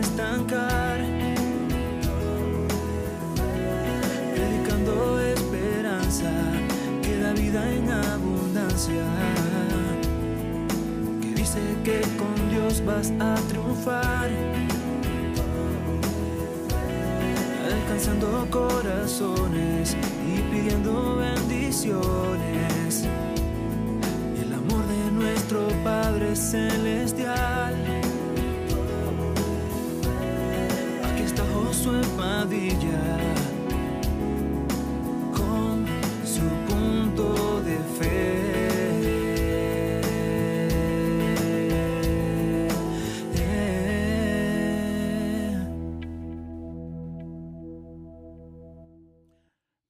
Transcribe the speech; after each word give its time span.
estancar. 0.00 0.98
Predicando 4.34 5.20
esperanza 5.20 6.30
que 7.02 7.18
da 7.18 7.32
vida 7.32 7.70
en 7.70 7.90
abundancia. 7.90 9.06
Que 11.20 11.34
dice 11.34 11.60
que 11.84 12.00
con 12.16 12.50
Dios 12.50 12.84
vas 12.84 13.12
a 13.20 13.34
triunfar. 13.48 14.30
Alcanzando 17.66 18.46
corazones 18.50 19.96
y 20.26 20.40
pidiendo 20.50 21.16
bendiciones. 21.16 23.06
El 24.40 24.52
amor 24.52 24.86
de 24.86 25.10
nuestro 25.12 25.68
Padre 25.84 26.36
Celestial. 26.36 27.67
Con 35.34 35.86
su 36.24 36.46
punto 36.68 37.60
de 37.62 37.78
fe. 37.98 38.28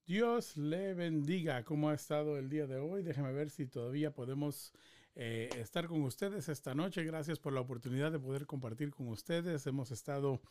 Dios 0.07 0.57
le 0.57 0.93
bendiga. 0.93 1.63
¿Cómo 1.65 1.89
ha 1.89 1.93
estado 1.93 2.37
el 2.37 2.49
día 2.49 2.65
de 2.67 2.77
hoy? 2.77 3.03
Déjeme 3.03 3.33
ver 3.33 3.49
si 3.49 3.67
todavía 3.67 4.11
podemos 4.11 4.73
eh, 5.15 5.49
estar 5.57 5.87
con 5.87 6.01
ustedes 6.03 6.47
esta 6.47 6.73
noche. 6.73 7.03
Gracias 7.03 7.37
por 7.37 7.53
la 7.53 7.61
oportunidad 7.61 8.11
de 8.11 8.19
poder 8.19 8.45
compartir 8.45 8.91
con 8.91 9.09
ustedes. 9.09 9.67
Hemos 9.67 9.91
estado 9.91 10.41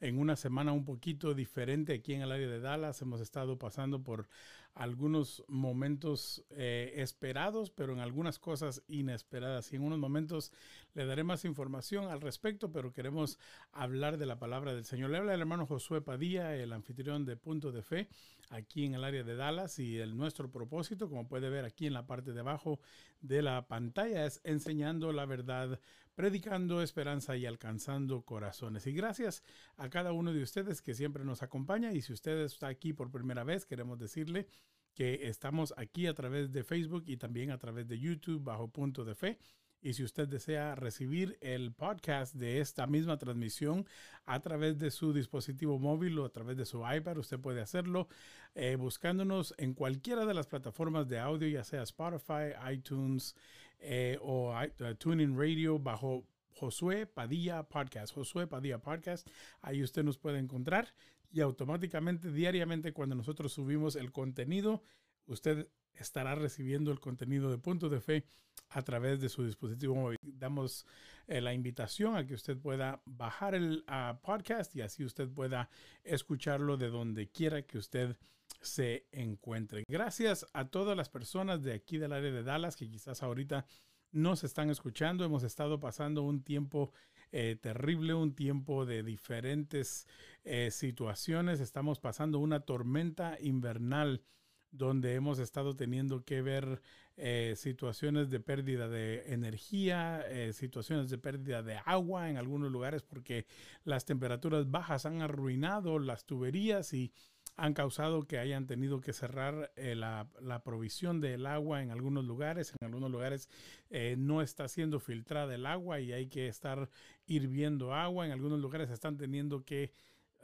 en 0.00 0.18
una 0.18 0.36
semana 0.36 0.72
un 0.72 0.84
poquito 0.84 1.34
diferente 1.34 1.94
aquí 1.94 2.14
en 2.14 2.22
el 2.22 2.32
área 2.32 2.48
de 2.48 2.60
Dallas. 2.60 3.00
Hemos 3.02 3.20
estado 3.20 3.58
pasando 3.58 4.02
por 4.02 4.28
algunos 4.76 5.42
momentos 5.48 6.44
eh, 6.50 6.92
esperados, 6.96 7.70
pero 7.70 7.94
en 7.94 8.00
algunas 8.00 8.38
cosas 8.38 8.82
inesperadas. 8.88 9.72
Y 9.72 9.76
en 9.76 9.82
unos 9.82 9.98
momentos 9.98 10.52
le 10.92 11.06
daré 11.06 11.24
más 11.24 11.46
información 11.46 12.08
al 12.08 12.20
respecto, 12.20 12.70
pero 12.70 12.92
queremos 12.92 13.38
hablar 13.72 14.18
de 14.18 14.26
la 14.26 14.38
palabra 14.38 14.74
del 14.74 14.84
Señor. 14.84 15.10
Le 15.10 15.16
habla 15.16 15.32
el 15.32 15.40
hermano 15.40 15.66
Josué 15.66 16.02
Padilla, 16.02 16.54
el 16.54 16.74
anfitrión 16.74 17.24
de 17.24 17.38
Punto 17.38 17.72
de 17.72 17.82
Fe, 17.82 18.08
aquí 18.50 18.84
en 18.84 18.94
el 18.94 19.04
área 19.04 19.24
de 19.24 19.34
Dallas. 19.34 19.78
Y 19.78 19.98
el, 19.98 20.14
nuestro 20.14 20.50
propósito, 20.52 21.08
como 21.08 21.26
puede 21.26 21.48
ver 21.48 21.64
aquí 21.64 21.86
en 21.86 21.94
la 21.94 22.06
parte 22.06 22.34
de 22.34 22.40
abajo 22.40 22.78
de 23.22 23.40
la 23.40 23.66
pantalla, 23.66 24.26
es 24.26 24.42
enseñando 24.44 25.10
la 25.10 25.24
verdad 25.24 25.80
predicando 26.16 26.80
esperanza 26.80 27.36
y 27.36 27.44
alcanzando 27.44 28.22
corazones. 28.22 28.86
Y 28.86 28.92
gracias 28.92 29.44
a 29.76 29.90
cada 29.90 30.12
uno 30.12 30.32
de 30.32 30.42
ustedes 30.42 30.80
que 30.80 30.94
siempre 30.94 31.24
nos 31.24 31.42
acompaña. 31.42 31.92
Y 31.92 32.00
si 32.00 32.12
usted 32.12 32.40
está 32.40 32.68
aquí 32.68 32.94
por 32.94 33.10
primera 33.10 33.44
vez, 33.44 33.66
queremos 33.66 33.98
decirle 33.98 34.48
que 34.96 35.28
estamos 35.28 35.74
aquí 35.76 36.06
a 36.06 36.14
través 36.14 36.50
de 36.50 36.64
Facebook 36.64 37.04
y 37.06 37.18
también 37.18 37.50
a 37.50 37.58
través 37.58 37.86
de 37.86 38.00
YouTube 38.00 38.42
bajo 38.42 38.68
punto 38.68 39.04
de 39.04 39.14
fe. 39.14 39.38
Y 39.82 39.92
si 39.92 40.02
usted 40.02 40.26
desea 40.26 40.74
recibir 40.74 41.36
el 41.42 41.70
podcast 41.70 42.34
de 42.34 42.60
esta 42.60 42.86
misma 42.86 43.18
transmisión 43.18 43.86
a 44.24 44.40
través 44.40 44.78
de 44.78 44.90
su 44.90 45.12
dispositivo 45.12 45.78
móvil 45.78 46.18
o 46.18 46.24
a 46.24 46.32
través 46.32 46.56
de 46.56 46.64
su 46.64 46.82
iPad, 46.90 47.18
usted 47.18 47.38
puede 47.38 47.60
hacerlo 47.60 48.08
eh, 48.54 48.74
buscándonos 48.76 49.54
en 49.58 49.74
cualquiera 49.74 50.24
de 50.24 50.34
las 50.34 50.46
plataformas 50.46 51.06
de 51.08 51.18
audio, 51.18 51.46
ya 51.46 51.62
sea 51.62 51.82
Spotify, 51.82 52.54
iTunes 52.72 53.36
eh, 53.78 54.18
o 54.22 54.54
uh, 54.54 54.94
Tuning 54.94 55.38
Radio 55.38 55.78
bajo 55.78 56.24
Josué 56.48 57.06
Padilla 57.06 57.62
Podcast. 57.64 58.14
Josué 58.14 58.46
Padilla 58.46 58.78
Podcast. 58.78 59.28
Ahí 59.60 59.82
usted 59.82 60.02
nos 60.04 60.16
puede 60.16 60.38
encontrar 60.38 60.94
y 61.36 61.42
automáticamente, 61.42 62.32
diariamente, 62.32 62.94
cuando 62.94 63.14
nosotros 63.14 63.52
subimos 63.52 63.94
el 63.94 64.10
contenido, 64.10 64.82
usted 65.26 65.68
estará 65.92 66.34
recibiendo 66.34 66.90
el 66.90 66.98
contenido 66.98 67.50
de 67.50 67.58
Punto 67.58 67.90
de 67.90 68.00
Fe 68.00 68.24
a 68.70 68.80
través 68.80 69.20
de 69.20 69.28
su 69.28 69.44
dispositivo 69.44 69.94
móvil. 69.94 70.16
Damos 70.22 70.86
eh, 71.26 71.42
la 71.42 71.52
invitación 71.52 72.16
a 72.16 72.26
que 72.26 72.32
usted 72.32 72.56
pueda 72.56 73.02
bajar 73.04 73.54
el 73.54 73.84
uh, 73.86 74.18
podcast 74.22 74.74
y 74.76 74.80
así 74.80 75.04
usted 75.04 75.28
pueda 75.28 75.68
escucharlo 76.04 76.78
de 76.78 76.88
donde 76.88 77.28
quiera 77.28 77.60
que 77.60 77.76
usted 77.76 78.16
se 78.62 79.06
encuentre. 79.12 79.84
Gracias 79.86 80.46
a 80.54 80.68
todas 80.68 80.96
las 80.96 81.10
personas 81.10 81.62
de 81.62 81.74
aquí 81.74 81.98
del 81.98 82.14
área 82.14 82.32
de 82.32 82.44
Dallas 82.44 82.76
que 82.76 82.88
quizás 82.88 83.22
ahorita 83.22 83.66
nos 84.10 84.42
están 84.42 84.70
escuchando. 84.70 85.22
Hemos 85.22 85.42
estado 85.42 85.78
pasando 85.80 86.22
un 86.22 86.42
tiempo 86.42 86.94
eh, 87.32 87.56
terrible, 87.60 88.14
un 88.14 88.34
tiempo 88.34 88.86
de 88.86 89.02
diferentes 89.02 90.06
eh, 90.44 90.70
situaciones. 90.70 91.60
Estamos 91.60 91.98
pasando 92.00 92.38
una 92.38 92.60
tormenta 92.60 93.36
invernal 93.40 94.22
donde 94.70 95.14
hemos 95.14 95.38
estado 95.38 95.74
teniendo 95.74 96.24
que 96.24 96.42
ver 96.42 96.82
eh, 97.16 97.54
situaciones 97.56 98.30
de 98.30 98.40
pérdida 98.40 98.88
de 98.88 99.32
energía, 99.32 100.24
situaciones 100.52 101.08
de 101.08 101.18
pérdida 101.18 101.62
de 101.62 101.80
agua 101.84 102.28
en 102.28 102.36
algunos 102.36 102.70
lugares 102.70 103.02
porque 103.02 103.46
las 103.84 104.04
temperaturas 104.04 104.70
bajas 104.70 105.06
han 105.06 105.22
arruinado 105.22 105.98
las 105.98 106.26
tuberías 106.26 106.92
y 106.92 107.12
han 107.56 107.72
causado 107.72 108.26
que 108.26 108.38
hayan 108.38 108.66
tenido 108.66 109.00
que 109.00 109.12
cerrar 109.12 109.72
eh, 109.76 109.94
la, 109.94 110.28
la, 110.40 110.62
provisión 110.62 111.20
del 111.20 111.46
agua 111.46 111.82
en 111.82 111.90
algunos 111.90 112.24
lugares. 112.24 112.74
En 112.80 112.86
algunos 112.86 113.10
lugares 113.10 113.48
eh, 113.88 114.14
no 114.18 114.42
está 114.42 114.68
siendo 114.68 115.00
filtrada 115.00 115.54
el 115.54 115.64
agua 115.64 116.00
y 116.00 116.12
hay 116.12 116.26
que 116.26 116.48
estar 116.48 116.90
hirviendo 117.26 117.94
agua. 117.94 118.26
En 118.26 118.32
algunos 118.32 118.60
lugares 118.60 118.90
están 118.90 119.16
teniendo 119.16 119.64
que 119.64 119.92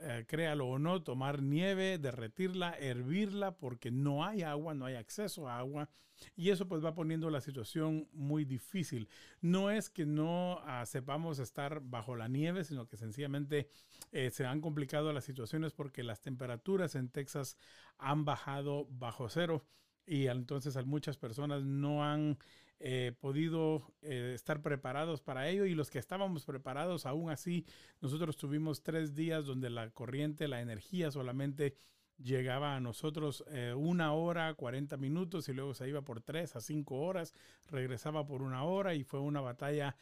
eh, 0.05 0.25
créalo 0.27 0.67
o 0.67 0.79
no, 0.79 1.01
tomar 1.01 1.41
nieve, 1.41 1.97
derretirla, 1.97 2.77
hervirla, 2.77 3.55
porque 3.57 3.89
no 3.89 4.25
hay 4.25 4.43
agua, 4.43 4.73
no 4.73 4.85
hay 4.85 4.95
acceso 4.95 5.47
a 5.47 5.57
agua. 5.57 5.89
Y 6.35 6.49
eso 6.49 6.67
pues 6.67 6.83
va 6.83 6.93
poniendo 6.93 7.29
la 7.29 7.39
situación 7.39 8.07
muy 8.11 8.43
difícil. 8.43 9.07
No 9.41 9.71
es 9.71 9.89
que 9.89 10.05
no 10.05 10.59
ah, 10.65 10.85
sepamos 10.85 11.39
estar 11.39 11.81
bajo 11.81 12.15
la 12.15 12.27
nieve, 12.27 12.63
sino 12.63 12.87
que 12.87 12.97
sencillamente 12.97 13.69
eh, 14.11 14.29
se 14.29 14.45
han 14.45 14.61
complicado 14.61 15.13
las 15.13 15.23
situaciones 15.23 15.73
porque 15.73 16.03
las 16.03 16.21
temperaturas 16.21 16.95
en 16.95 17.09
Texas 17.09 17.57
han 17.97 18.25
bajado 18.25 18.87
bajo 18.89 19.29
cero 19.29 19.65
y 20.05 20.27
entonces 20.27 20.75
muchas 20.85 21.17
personas 21.17 21.63
no 21.63 22.03
han 22.03 22.37
eh, 22.79 23.13
podido 23.19 23.93
eh, 24.01 24.33
estar 24.35 24.61
preparados 24.61 25.21
para 25.21 25.47
ello 25.47 25.65
y 25.65 25.73
los 25.73 25.89
que 25.89 25.99
estábamos 25.99 26.43
preparados 26.45 27.05
aún 27.05 27.29
así 27.29 27.65
nosotros 28.01 28.35
tuvimos 28.35 28.83
tres 28.83 29.15
días 29.15 29.45
donde 29.45 29.69
la 29.69 29.89
corriente 29.91 30.49
la 30.49 30.59
energía 30.59 31.09
solamente 31.09 31.75
llegaba 32.17 32.75
a 32.75 32.81
nosotros 32.81 33.43
eh, 33.51 33.73
una 33.73 34.13
hora, 34.13 34.53
40 34.53 34.97
minutos 34.97 35.47
y 35.47 35.53
luego 35.53 35.73
se 35.73 35.87
iba 35.87 36.01
por 36.01 36.19
tres 36.19 36.55
a 36.55 36.61
cinco 36.61 36.99
horas, 36.99 37.33
regresaba 37.69 38.25
por 38.25 38.41
una 38.41 38.63
hora 38.63 38.95
y 38.95 39.03
fue 39.03 39.19
una 39.19 39.41
batalla 39.41 39.95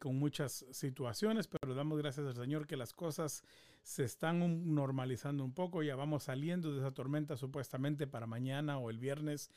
con 0.00 0.18
muchas 0.18 0.66
situaciones, 0.70 1.48
pero 1.48 1.74
damos 1.74 1.96
gracias 1.96 2.26
al 2.26 2.34
Señor 2.34 2.66
que 2.66 2.76
las 2.76 2.92
cosas 2.92 3.42
se 3.82 4.04
están 4.04 4.74
normalizando 4.74 5.44
un 5.44 5.54
poco, 5.54 5.82
ya 5.82 5.96
vamos 5.96 6.24
saliendo 6.24 6.72
de 6.72 6.80
esa 6.80 6.92
tormenta 6.92 7.38
supuestamente 7.38 8.06
para 8.06 8.26
mañana 8.26 8.78
o 8.78 8.90
el 8.90 8.98
viernes 8.98 9.50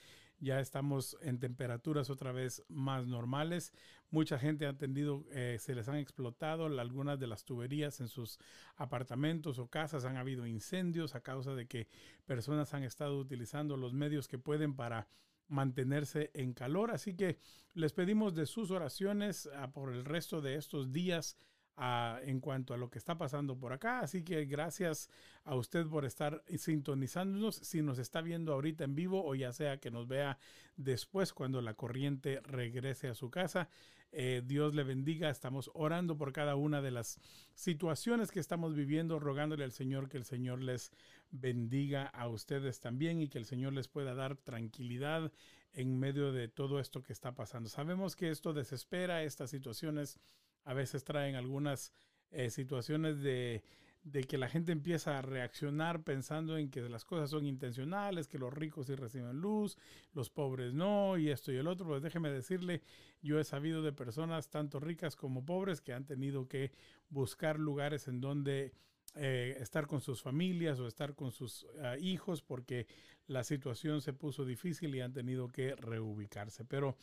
ya 0.46 0.60
estamos 0.60 1.18
en 1.22 1.40
temperaturas 1.40 2.12
otra 2.12 2.32
vez 2.32 2.64
más 2.70 3.08
normales. 3.08 3.74
Mucha 4.12 4.38
gente 4.38 4.68
ha 4.68 4.70
atendido, 4.70 5.26
eh, 5.32 5.58
se 5.60 5.74
les 5.74 5.90
han 5.90 5.96
explotado 5.96 6.68
algunas 6.68 7.20
de 7.20 7.26
las 7.26 7.46
tuberías 7.46 8.00
en 8.00 8.08
sus 8.08 8.38
apartamentos 8.76 9.58
o 9.58 9.68
casas. 9.68 10.06
Han 10.06 10.18
habido 10.18 10.46
incendios 10.46 11.16
a 11.16 11.22
causa 11.22 11.56
de 11.56 11.66
que 11.66 11.88
personas 12.28 12.76
han 12.76 12.84
estado 12.84 13.18
utilizando 13.18 13.76
los 13.76 13.94
medios 13.94 14.28
que 14.28 14.38
pueden 14.38 14.76
para 14.76 15.08
mantenerse 15.48 16.30
en 16.36 16.54
calor. 16.54 16.92
Así 16.92 17.16
que 17.16 17.40
les 17.74 17.94
pedimos 17.94 18.36
de 18.36 18.46
sus 18.46 18.70
oraciones 18.70 19.50
ah, 19.56 19.72
por 19.72 19.92
el 19.92 20.06
resto 20.06 20.42
de 20.42 20.56
estos 20.56 20.92
días 20.92 21.38
en 21.78 22.40
cuanto 22.40 22.74
a 22.74 22.78
lo 22.78 22.90
que 22.90 22.98
está 22.98 23.18
pasando 23.18 23.58
por 23.58 23.74
acá. 23.74 24.00
Así 24.00 24.24
que 24.24 24.46
gracias 24.46 25.10
a 25.44 25.56
usted 25.56 25.86
por 25.88 26.06
estar 26.06 26.44
sintonizándonos. 26.58 27.56
Si 27.56 27.82
nos 27.82 28.00
está 28.00 28.22
viendo 28.22 28.54
ahorita 28.54 28.84
en 28.84 28.96
vivo 28.96 29.26
o 29.26 29.36
ya 29.36 29.52
sea 29.52 29.78
que 29.78 29.92
nos 29.92 30.08
vea 30.08 30.38
después 30.78 31.34
cuando 31.34 31.62
la 31.62 31.74
corriente 31.74 32.42
regrese 32.42 33.10
a 33.10 33.16
su 33.16 33.30
casa. 33.30 33.70
Eh, 34.18 34.42
Dios 34.46 34.74
le 34.74 34.84
bendiga. 34.84 35.30
Estamos 35.30 35.70
orando 35.74 36.18
por 36.18 36.32
cada 36.32 36.56
una 36.56 36.82
de 36.82 36.92
las 36.92 37.20
situaciones 37.54 38.32
que 38.32 38.40
estamos 38.40 38.74
viviendo, 38.74 39.20
rogándole 39.20 39.66
al 39.66 39.74
Señor 39.74 40.08
que 40.08 40.18
el 40.18 40.24
Señor 40.24 40.62
les 40.62 40.92
bendiga 41.32 42.06
a 42.06 42.30
ustedes 42.30 42.80
también 42.80 43.22
y 43.22 43.28
que 43.28 43.38
el 43.38 43.46
Señor 43.46 43.74
les 43.74 43.90
pueda 43.90 44.16
dar 44.16 44.38
tranquilidad 44.38 45.34
en 45.74 46.00
medio 46.00 46.32
de 46.32 46.48
todo 46.48 46.80
esto 46.80 47.04
que 47.04 47.12
está 47.12 47.36
pasando. 47.36 47.68
Sabemos 47.68 48.16
que 48.16 48.30
esto 48.30 48.54
desespera, 48.54 49.24
estas 49.24 49.50
situaciones 49.50 50.18
a 50.66 50.74
veces 50.74 51.04
traen 51.04 51.36
algunas 51.36 51.94
eh, 52.32 52.50
situaciones 52.50 53.22
de, 53.22 53.64
de 54.06 54.24
que 54.24 54.38
la 54.38 54.48
gente 54.48 54.72
empieza 54.72 55.18
a 55.18 55.22
reaccionar 55.24 56.04
pensando 56.04 56.58
en 56.58 56.70
que 56.70 56.82
las 56.82 57.06
cosas 57.06 57.32
son 57.32 57.48
intencionales, 57.48 58.28
que 58.28 58.38
los 58.38 58.54
ricos 58.54 58.86
sí 58.86 58.96
reciben 58.96 59.42
luz, 59.42 59.78
los 60.14 60.30
pobres 60.30 60.76
no, 60.76 61.18
y 61.18 61.30
esto 61.30 61.52
y 61.52 61.58
el 61.58 61.68
otro. 61.68 61.88
Pues 61.88 62.04
déjeme 62.04 62.30
decirle, 62.30 62.84
yo 63.24 63.40
he 63.40 63.44
sabido 63.44 63.82
de 63.82 63.94
personas 63.94 64.50
tanto 64.50 64.80
ricas 64.80 65.16
como 65.16 65.44
pobres 65.44 65.82
que 65.82 65.92
han 65.92 66.06
tenido 66.06 66.48
que 66.48 66.72
buscar 67.10 67.60
lugares 67.60 68.08
en 68.08 68.22
donde 68.22 68.74
eh, 69.16 69.58
estar 69.60 69.88
con 69.88 70.02
sus 70.02 70.22
familias 70.22 70.80
o 70.80 70.88
estar 70.88 71.16
con 71.16 71.32
sus 71.32 71.66
ah, 71.82 71.98
hijos 71.98 72.44
porque 72.44 72.86
la 73.26 73.44
situación 73.44 74.02
se 74.02 74.14
puso 74.14 74.46
difícil 74.46 74.94
y 74.94 75.02
han 75.02 75.14
tenido 75.14 75.48
que 75.48 75.76
reubicarse. 75.76 76.64
Pero 76.64 76.96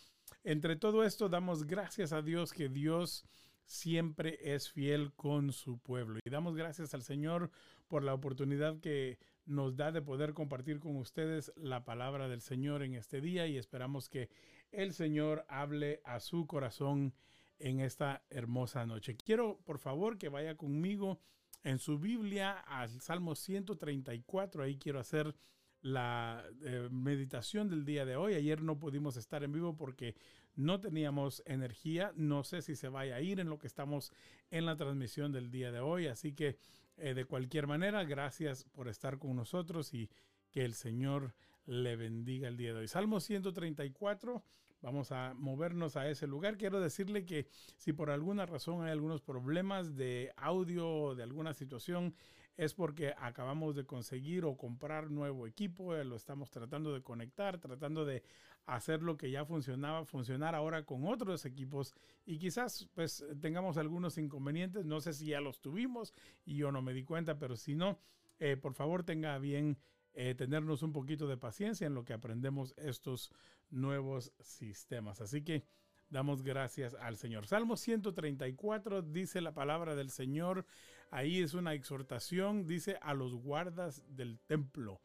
entre 0.44 0.76
todo 0.76 1.02
esto 1.02 1.28
damos 1.28 1.64
gracias 1.64 2.12
a 2.12 2.22
Dios 2.22 2.52
que 2.52 2.68
Dios 2.68 3.24
siempre 3.64 4.38
es 4.54 4.70
fiel 4.70 5.12
con 5.14 5.52
su 5.52 5.78
pueblo. 5.78 6.18
Y 6.24 6.30
damos 6.30 6.56
gracias 6.56 6.94
al 6.94 7.02
Señor 7.02 7.50
por 7.88 8.02
la 8.02 8.14
oportunidad 8.14 8.80
que 8.80 9.18
nos 9.44 9.76
da 9.76 9.92
de 9.92 10.02
poder 10.02 10.34
compartir 10.34 10.78
con 10.80 10.96
ustedes 10.96 11.52
la 11.56 11.84
palabra 11.84 12.28
del 12.28 12.40
Señor 12.40 12.82
en 12.82 12.94
este 12.94 13.20
día 13.20 13.46
y 13.46 13.56
esperamos 13.56 14.08
que 14.08 14.28
el 14.70 14.92
Señor 14.92 15.44
hable 15.48 16.00
a 16.04 16.20
su 16.20 16.46
corazón 16.46 17.14
en 17.58 17.80
esta 17.80 18.24
hermosa 18.30 18.86
noche. 18.86 19.16
Quiero, 19.16 19.60
por 19.64 19.78
favor, 19.78 20.18
que 20.18 20.28
vaya 20.28 20.56
conmigo 20.56 21.20
en 21.64 21.78
su 21.78 21.98
Biblia 21.98 22.58
al 22.58 23.00
Salmo 23.00 23.34
134. 23.34 24.62
Ahí 24.62 24.76
quiero 24.76 24.98
hacer 24.98 25.34
la 25.80 26.44
eh, 26.62 26.88
meditación 26.90 27.68
del 27.68 27.84
día 27.84 28.04
de 28.04 28.16
hoy. 28.16 28.34
Ayer 28.34 28.62
no 28.62 28.78
pudimos 28.78 29.16
estar 29.16 29.42
en 29.44 29.52
vivo 29.52 29.76
porque 29.76 30.14
no 30.54 30.80
teníamos 30.80 31.42
energía. 31.46 32.12
No 32.16 32.44
sé 32.44 32.62
si 32.62 32.76
se 32.76 32.88
vaya 32.88 33.16
a 33.16 33.20
ir 33.20 33.40
en 33.40 33.48
lo 33.48 33.58
que 33.58 33.66
estamos 33.66 34.12
en 34.50 34.66
la 34.66 34.76
transmisión 34.76 35.32
del 35.32 35.50
día 35.50 35.72
de 35.72 35.80
hoy. 35.80 36.06
Así 36.06 36.32
que 36.32 36.58
eh, 36.96 37.14
de 37.14 37.24
cualquier 37.24 37.66
manera, 37.66 38.04
gracias 38.04 38.64
por 38.64 38.88
estar 38.88 39.18
con 39.18 39.36
nosotros 39.36 39.94
y 39.94 40.10
que 40.50 40.64
el 40.64 40.74
Señor 40.74 41.34
le 41.66 41.96
bendiga 41.96 42.48
el 42.48 42.56
día 42.56 42.74
de 42.74 42.80
hoy. 42.80 42.88
Salmo 42.88 43.20
134. 43.20 44.42
Vamos 44.82 45.12
a 45.12 45.32
movernos 45.34 45.96
a 45.96 46.08
ese 46.08 46.26
lugar. 46.26 46.58
Quiero 46.58 46.80
decirle 46.80 47.24
que 47.24 47.46
si 47.76 47.92
por 47.92 48.10
alguna 48.10 48.46
razón 48.46 48.84
hay 48.84 48.90
algunos 48.90 49.22
problemas 49.22 49.94
de 49.94 50.32
audio 50.36 50.88
o 50.88 51.14
de 51.14 51.22
alguna 51.22 51.54
situación 51.54 52.14
es 52.56 52.74
porque 52.74 53.14
acabamos 53.18 53.74
de 53.74 53.84
conseguir 53.84 54.44
o 54.44 54.56
comprar 54.56 55.10
nuevo 55.10 55.46
equipo, 55.46 55.96
eh, 55.96 56.04
lo 56.04 56.16
estamos 56.16 56.50
tratando 56.50 56.92
de 56.92 57.02
conectar, 57.02 57.58
tratando 57.58 58.04
de 58.04 58.22
hacer 58.66 59.02
lo 59.02 59.16
que 59.16 59.30
ya 59.30 59.44
funcionaba, 59.44 60.04
funcionar 60.04 60.54
ahora 60.54 60.84
con 60.84 61.06
otros 61.06 61.44
equipos 61.44 61.94
y 62.24 62.38
quizás 62.38 62.88
pues 62.94 63.24
tengamos 63.40 63.76
algunos 63.76 64.18
inconvenientes, 64.18 64.84
no 64.84 65.00
sé 65.00 65.12
si 65.14 65.26
ya 65.26 65.40
los 65.40 65.60
tuvimos 65.60 66.14
y 66.44 66.56
yo 66.56 66.70
no 66.70 66.82
me 66.82 66.92
di 66.92 67.04
cuenta, 67.04 67.38
pero 67.38 67.56
si 67.56 67.74
no, 67.74 67.98
eh, 68.38 68.56
por 68.56 68.74
favor 68.74 69.02
tenga 69.02 69.38
bien 69.38 69.78
eh, 70.14 70.34
tenernos 70.34 70.82
un 70.82 70.92
poquito 70.92 71.26
de 71.26 71.38
paciencia 71.38 71.86
en 71.86 71.94
lo 71.94 72.04
que 72.04 72.12
aprendemos 72.12 72.74
estos 72.76 73.30
nuevos 73.70 74.32
sistemas. 74.40 75.20
Así 75.22 75.42
que 75.42 75.64
damos 76.10 76.42
gracias 76.42 76.94
al 76.94 77.16
Señor. 77.16 77.46
Salmo 77.46 77.76
134 77.76 79.02
dice 79.02 79.40
la 79.40 79.54
palabra 79.54 79.96
del 79.96 80.10
Señor, 80.10 80.66
ahí 81.12 81.40
es 81.40 81.54
una 81.54 81.74
exhortación, 81.74 82.66
dice 82.66 82.98
a 83.02 83.14
los 83.14 83.34
guardas 83.34 84.02
del 84.08 84.40
templo. 84.40 85.00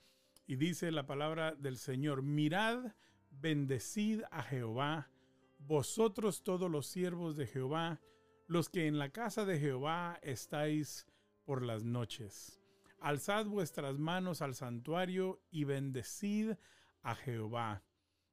Y 0.48 0.56
dice 0.56 0.92
la 0.92 1.06
palabra 1.06 1.54
del 1.54 1.78
Señor, 1.78 2.24
mirad, 2.24 2.94
bendecid 3.30 4.24
a 4.32 4.42
Jehová, 4.42 5.12
vosotros 5.60 6.44
todos 6.44 6.72
los 6.72 6.88
siervos 6.88 7.36
de 7.36 7.46
Jehová, 7.46 8.00
los 8.48 8.70
que 8.70 8.88
en 8.88 8.98
la 8.98 9.10
casa 9.10 9.46
de 9.46 9.60
Jehová 9.60 10.18
estáis 10.24 11.06
por 11.44 11.62
las 11.62 11.84
noches. 11.84 12.62
Alzad 13.00 13.46
vuestras 13.46 14.00
manos 14.00 14.42
al 14.42 14.56
santuario 14.56 15.42
y 15.52 15.66
bendecid 15.66 16.54
a 17.02 17.16
Jehová. 17.16 17.84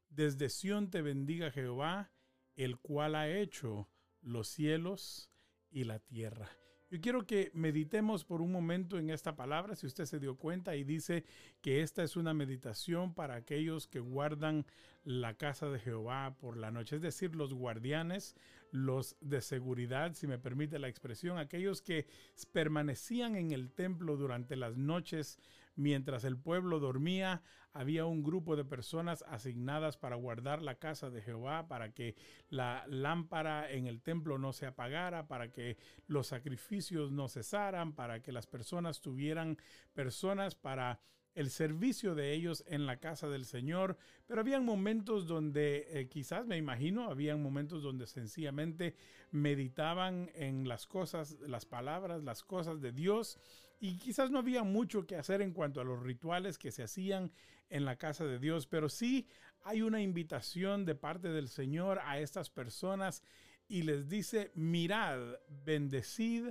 Desde 0.08 0.48
Sión 0.48 0.90
te 0.90 1.02
bendiga 1.02 1.50
Jehová 1.50 2.12
el 2.54 2.78
cual 2.78 3.16
ha 3.16 3.28
hecho 3.28 3.88
los 4.22 4.46
cielos 4.46 5.28
y 5.70 5.84
la 5.84 5.98
tierra. 5.98 6.48
Yo 6.94 7.00
quiero 7.00 7.26
que 7.26 7.50
meditemos 7.54 8.24
por 8.24 8.40
un 8.40 8.52
momento 8.52 9.00
en 9.00 9.10
esta 9.10 9.34
palabra, 9.34 9.74
si 9.74 9.84
usted 9.84 10.04
se 10.04 10.20
dio 10.20 10.36
cuenta 10.36 10.76
y 10.76 10.84
dice 10.84 11.24
que 11.60 11.82
esta 11.82 12.04
es 12.04 12.14
una 12.14 12.34
meditación 12.34 13.14
para 13.14 13.34
aquellos 13.34 13.88
que 13.88 13.98
guardan 13.98 14.64
la 15.02 15.34
casa 15.34 15.68
de 15.70 15.80
Jehová 15.80 16.36
por 16.38 16.56
la 16.56 16.70
noche, 16.70 16.94
es 16.94 17.02
decir, 17.02 17.34
los 17.34 17.52
guardianes, 17.52 18.36
los 18.70 19.16
de 19.20 19.40
seguridad, 19.40 20.14
si 20.14 20.28
me 20.28 20.38
permite 20.38 20.78
la 20.78 20.86
expresión, 20.86 21.36
aquellos 21.36 21.82
que 21.82 22.06
permanecían 22.52 23.34
en 23.34 23.50
el 23.50 23.72
templo 23.72 24.16
durante 24.16 24.54
las 24.54 24.76
noches 24.76 25.40
mientras 25.74 26.22
el 26.22 26.36
pueblo 26.36 26.78
dormía, 26.78 27.42
había 27.74 28.06
un 28.06 28.22
grupo 28.22 28.56
de 28.56 28.64
personas 28.64 29.24
asignadas 29.28 29.96
para 29.98 30.16
guardar 30.16 30.62
la 30.62 30.76
casa 30.76 31.10
de 31.10 31.20
Jehová, 31.20 31.66
para 31.66 31.92
que 31.92 32.14
la 32.48 32.84
lámpara 32.88 33.70
en 33.70 33.88
el 33.88 34.00
templo 34.00 34.38
no 34.38 34.52
se 34.52 34.66
apagara, 34.66 35.26
para 35.26 35.50
que 35.50 35.76
los 36.06 36.28
sacrificios 36.28 37.10
no 37.10 37.28
cesaran, 37.28 37.92
para 37.92 38.22
que 38.22 38.32
las 38.32 38.46
personas 38.46 39.00
tuvieran 39.00 39.58
personas 39.92 40.54
para 40.54 41.00
el 41.34 41.50
servicio 41.50 42.14
de 42.14 42.32
ellos 42.32 42.62
en 42.68 42.86
la 42.86 42.98
casa 42.98 43.28
del 43.28 43.44
Señor, 43.44 43.98
pero 44.26 44.40
habían 44.40 44.64
momentos 44.64 45.26
donde 45.26 45.86
eh, 45.90 46.08
quizás 46.08 46.46
me 46.46 46.56
imagino, 46.56 47.10
habían 47.10 47.42
momentos 47.42 47.82
donde 47.82 48.06
sencillamente 48.06 48.94
meditaban 49.32 50.30
en 50.34 50.68
las 50.68 50.86
cosas, 50.86 51.36
las 51.40 51.66
palabras, 51.66 52.22
las 52.22 52.44
cosas 52.44 52.80
de 52.80 52.92
Dios 52.92 53.40
y 53.80 53.98
quizás 53.98 54.30
no 54.30 54.38
había 54.38 54.62
mucho 54.62 55.06
que 55.06 55.16
hacer 55.16 55.42
en 55.42 55.52
cuanto 55.52 55.80
a 55.80 55.84
los 55.84 56.02
rituales 56.02 56.56
que 56.56 56.70
se 56.70 56.84
hacían 56.84 57.32
en 57.70 57.84
la 57.84 57.96
casa 57.96 58.24
de 58.24 58.38
Dios, 58.38 58.66
pero 58.66 58.88
sí 58.88 59.26
hay 59.62 59.82
una 59.82 60.02
invitación 60.02 60.84
de 60.84 60.94
parte 60.94 61.28
del 61.28 61.48
Señor 61.48 62.00
a 62.04 62.18
estas 62.18 62.50
personas 62.50 63.22
y 63.66 63.82
les 63.82 64.08
dice, 64.08 64.52
mirad, 64.54 65.38
bendecid 65.64 66.50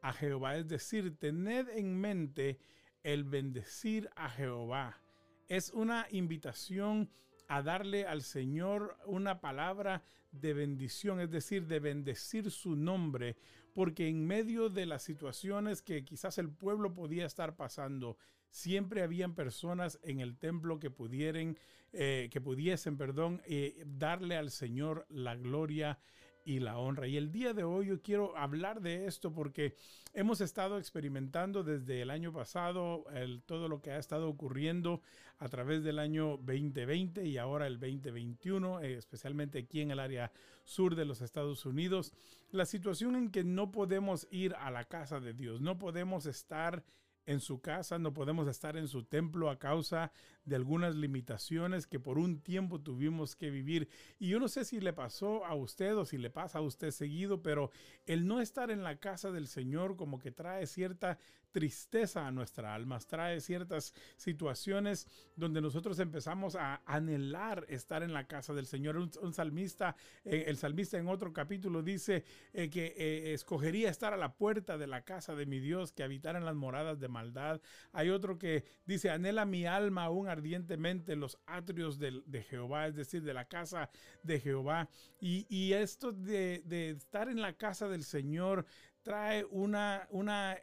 a 0.00 0.12
Jehová, 0.12 0.56
es 0.56 0.68
decir, 0.68 1.16
tened 1.18 1.68
en 1.68 2.00
mente 2.00 2.58
el 3.02 3.24
bendecir 3.24 4.08
a 4.16 4.30
Jehová. 4.30 5.00
Es 5.48 5.70
una 5.70 6.06
invitación 6.10 7.10
a 7.48 7.62
darle 7.62 8.06
al 8.06 8.22
Señor 8.22 8.96
una 9.06 9.40
palabra 9.40 10.02
de 10.32 10.54
bendición, 10.54 11.20
es 11.20 11.30
decir, 11.30 11.66
de 11.66 11.80
bendecir 11.80 12.50
su 12.50 12.76
nombre, 12.76 13.36
porque 13.74 14.08
en 14.08 14.26
medio 14.26 14.68
de 14.68 14.86
las 14.86 15.02
situaciones 15.02 15.82
que 15.82 16.04
quizás 16.04 16.38
el 16.38 16.50
pueblo 16.50 16.94
podía 16.94 17.26
estar 17.26 17.56
pasando, 17.56 18.16
siempre 18.54 19.02
habían 19.02 19.34
personas 19.34 19.98
en 20.04 20.20
el 20.20 20.36
templo 20.36 20.78
que 20.78 20.88
pudieran, 20.88 21.58
eh, 21.92 22.28
que 22.30 22.40
pudiesen, 22.40 22.96
perdón, 22.96 23.42
eh, 23.46 23.82
darle 23.84 24.36
al 24.36 24.52
Señor 24.52 25.06
la 25.08 25.34
gloria 25.34 25.98
y 26.44 26.60
la 26.60 26.78
honra. 26.78 27.08
Y 27.08 27.16
el 27.16 27.32
día 27.32 27.52
de 27.52 27.64
hoy 27.64 27.86
yo 27.86 28.00
quiero 28.00 28.36
hablar 28.36 28.80
de 28.80 29.06
esto 29.06 29.32
porque 29.32 29.74
hemos 30.12 30.40
estado 30.40 30.78
experimentando 30.78 31.64
desde 31.64 32.00
el 32.00 32.10
año 32.10 32.32
pasado 32.32 33.04
todo 33.46 33.68
lo 33.68 33.80
que 33.82 33.90
ha 33.90 33.98
estado 33.98 34.28
ocurriendo 34.28 35.02
a 35.38 35.48
través 35.48 35.82
del 35.82 35.98
año 35.98 36.36
2020 36.36 37.26
y 37.26 37.38
ahora 37.38 37.66
el 37.66 37.80
2021, 37.80 38.82
eh, 38.82 38.94
especialmente 38.94 39.58
aquí 39.58 39.80
en 39.80 39.90
el 39.90 39.98
área 39.98 40.30
sur 40.62 40.94
de 40.94 41.06
los 41.06 41.22
Estados 41.22 41.66
Unidos. 41.66 42.12
La 42.52 42.66
situación 42.66 43.16
en 43.16 43.30
que 43.30 43.42
no 43.42 43.72
podemos 43.72 44.28
ir 44.30 44.54
a 44.54 44.70
la 44.70 44.84
casa 44.84 45.18
de 45.18 45.32
Dios, 45.32 45.60
no 45.60 45.76
podemos 45.76 46.26
estar 46.26 46.84
en 47.26 47.40
su 47.40 47.60
casa, 47.60 47.98
no 47.98 48.12
podemos 48.12 48.48
estar 48.48 48.76
en 48.76 48.88
su 48.88 49.04
templo 49.04 49.50
a 49.50 49.58
causa 49.58 50.12
de 50.44 50.56
algunas 50.56 50.94
limitaciones 50.94 51.86
que 51.86 52.00
por 52.00 52.18
un 52.18 52.40
tiempo 52.40 52.80
tuvimos 52.80 53.34
que 53.36 53.50
vivir. 53.50 53.88
Y 54.18 54.28
yo 54.28 54.40
no 54.40 54.48
sé 54.48 54.64
si 54.64 54.80
le 54.80 54.92
pasó 54.92 55.44
a 55.44 55.54
usted 55.54 55.96
o 55.96 56.04
si 56.04 56.18
le 56.18 56.30
pasa 56.30 56.58
a 56.58 56.62
usted 56.62 56.90
seguido, 56.90 57.42
pero 57.42 57.70
el 58.06 58.26
no 58.26 58.40
estar 58.40 58.70
en 58.70 58.82
la 58.82 58.96
casa 58.96 59.30
del 59.32 59.46
Señor 59.46 59.96
como 59.96 60.18
que 60.18 60.30
trae 60.30 60.66
cierta 60.66 61.18
tristeza 61.54 62.26
a 62.26 62.32
nuestra 62.32 62.74
alma, 62.74 62.98
trae 62.98 63.40
ciertas 63.40 63.94
situaciones 64.16 65.06
donde 65.36 65.60
nosotros 65.60 66.00
empezamos 66.00 66.56
a 66.56 66.82
anhelar 66.84 67.64
estar 67.68 68.02
en 68.02 68.12
la 68.12 68.26
casa 68.26 68.52
del 68.54 68.66
Señor. 68.66 68.96
Un, 68.96 69.32
salmista, 69.32 69.94
eh, 70.24 70.46
el 70.48 70.56
salmista 70.56 70.98
en 70.98 71.06
otro 71.06 71.32
capítulo 71.32 71.80
dice 71.80 72.24
eh, 72.52 72.68
que 72.70 72.92
eh, 72.96 73.34
escogería 73.34 73.88
estar 73.88 74.12
a 74.12 74.16
la 74.16 74.34
puerta 74.34 74.76
de 74.76 74.88
la 74.88 75.02
casa 75.02 75.36
de 75.36 75.46
mi 75.46 75.60
Dios, 75.60 75.92
que 75.92 76.02
habitar 76.02 76.34
en 76.34 76.44
las 76.44 76.56
moradas 76.56 76.98
de 76.98 77.06
maldad. 77.06 77.60
Hay 77.92 78.10
otro 78.10 78.36
que 78.36 78.64
dice, 78.84 79.10
anhela 79.10 79.44
mi 79.44 79.64
alma 79.64 80.06
aún 80.06 80.26
ardientemente 80.26 81.14
los 81.14 81.38
atrios 81.46 82.00
de, 82.00 82.42
Jehová, 82.50 82.88
es 82.88 82.96
decir, 82.96 83.22
de 83.22 83.32
la 83.32 83.44
casa 83.44 83.90
de 84.24 84.40
Jehová. 84.40 84.88
Y, 85.20 85.72
esto 85.72 86.10
de, 86.10 86.62
de, 86.64 86.90
estar 86.90 87.28
en 87.28 87.40
la 87.40 87.52
casa 87.52 87.88
del 87.88 88.02
Señor 88.02 88.66
trae 89.04 89.44
una, 89.44 90.08
una 90.10 90.58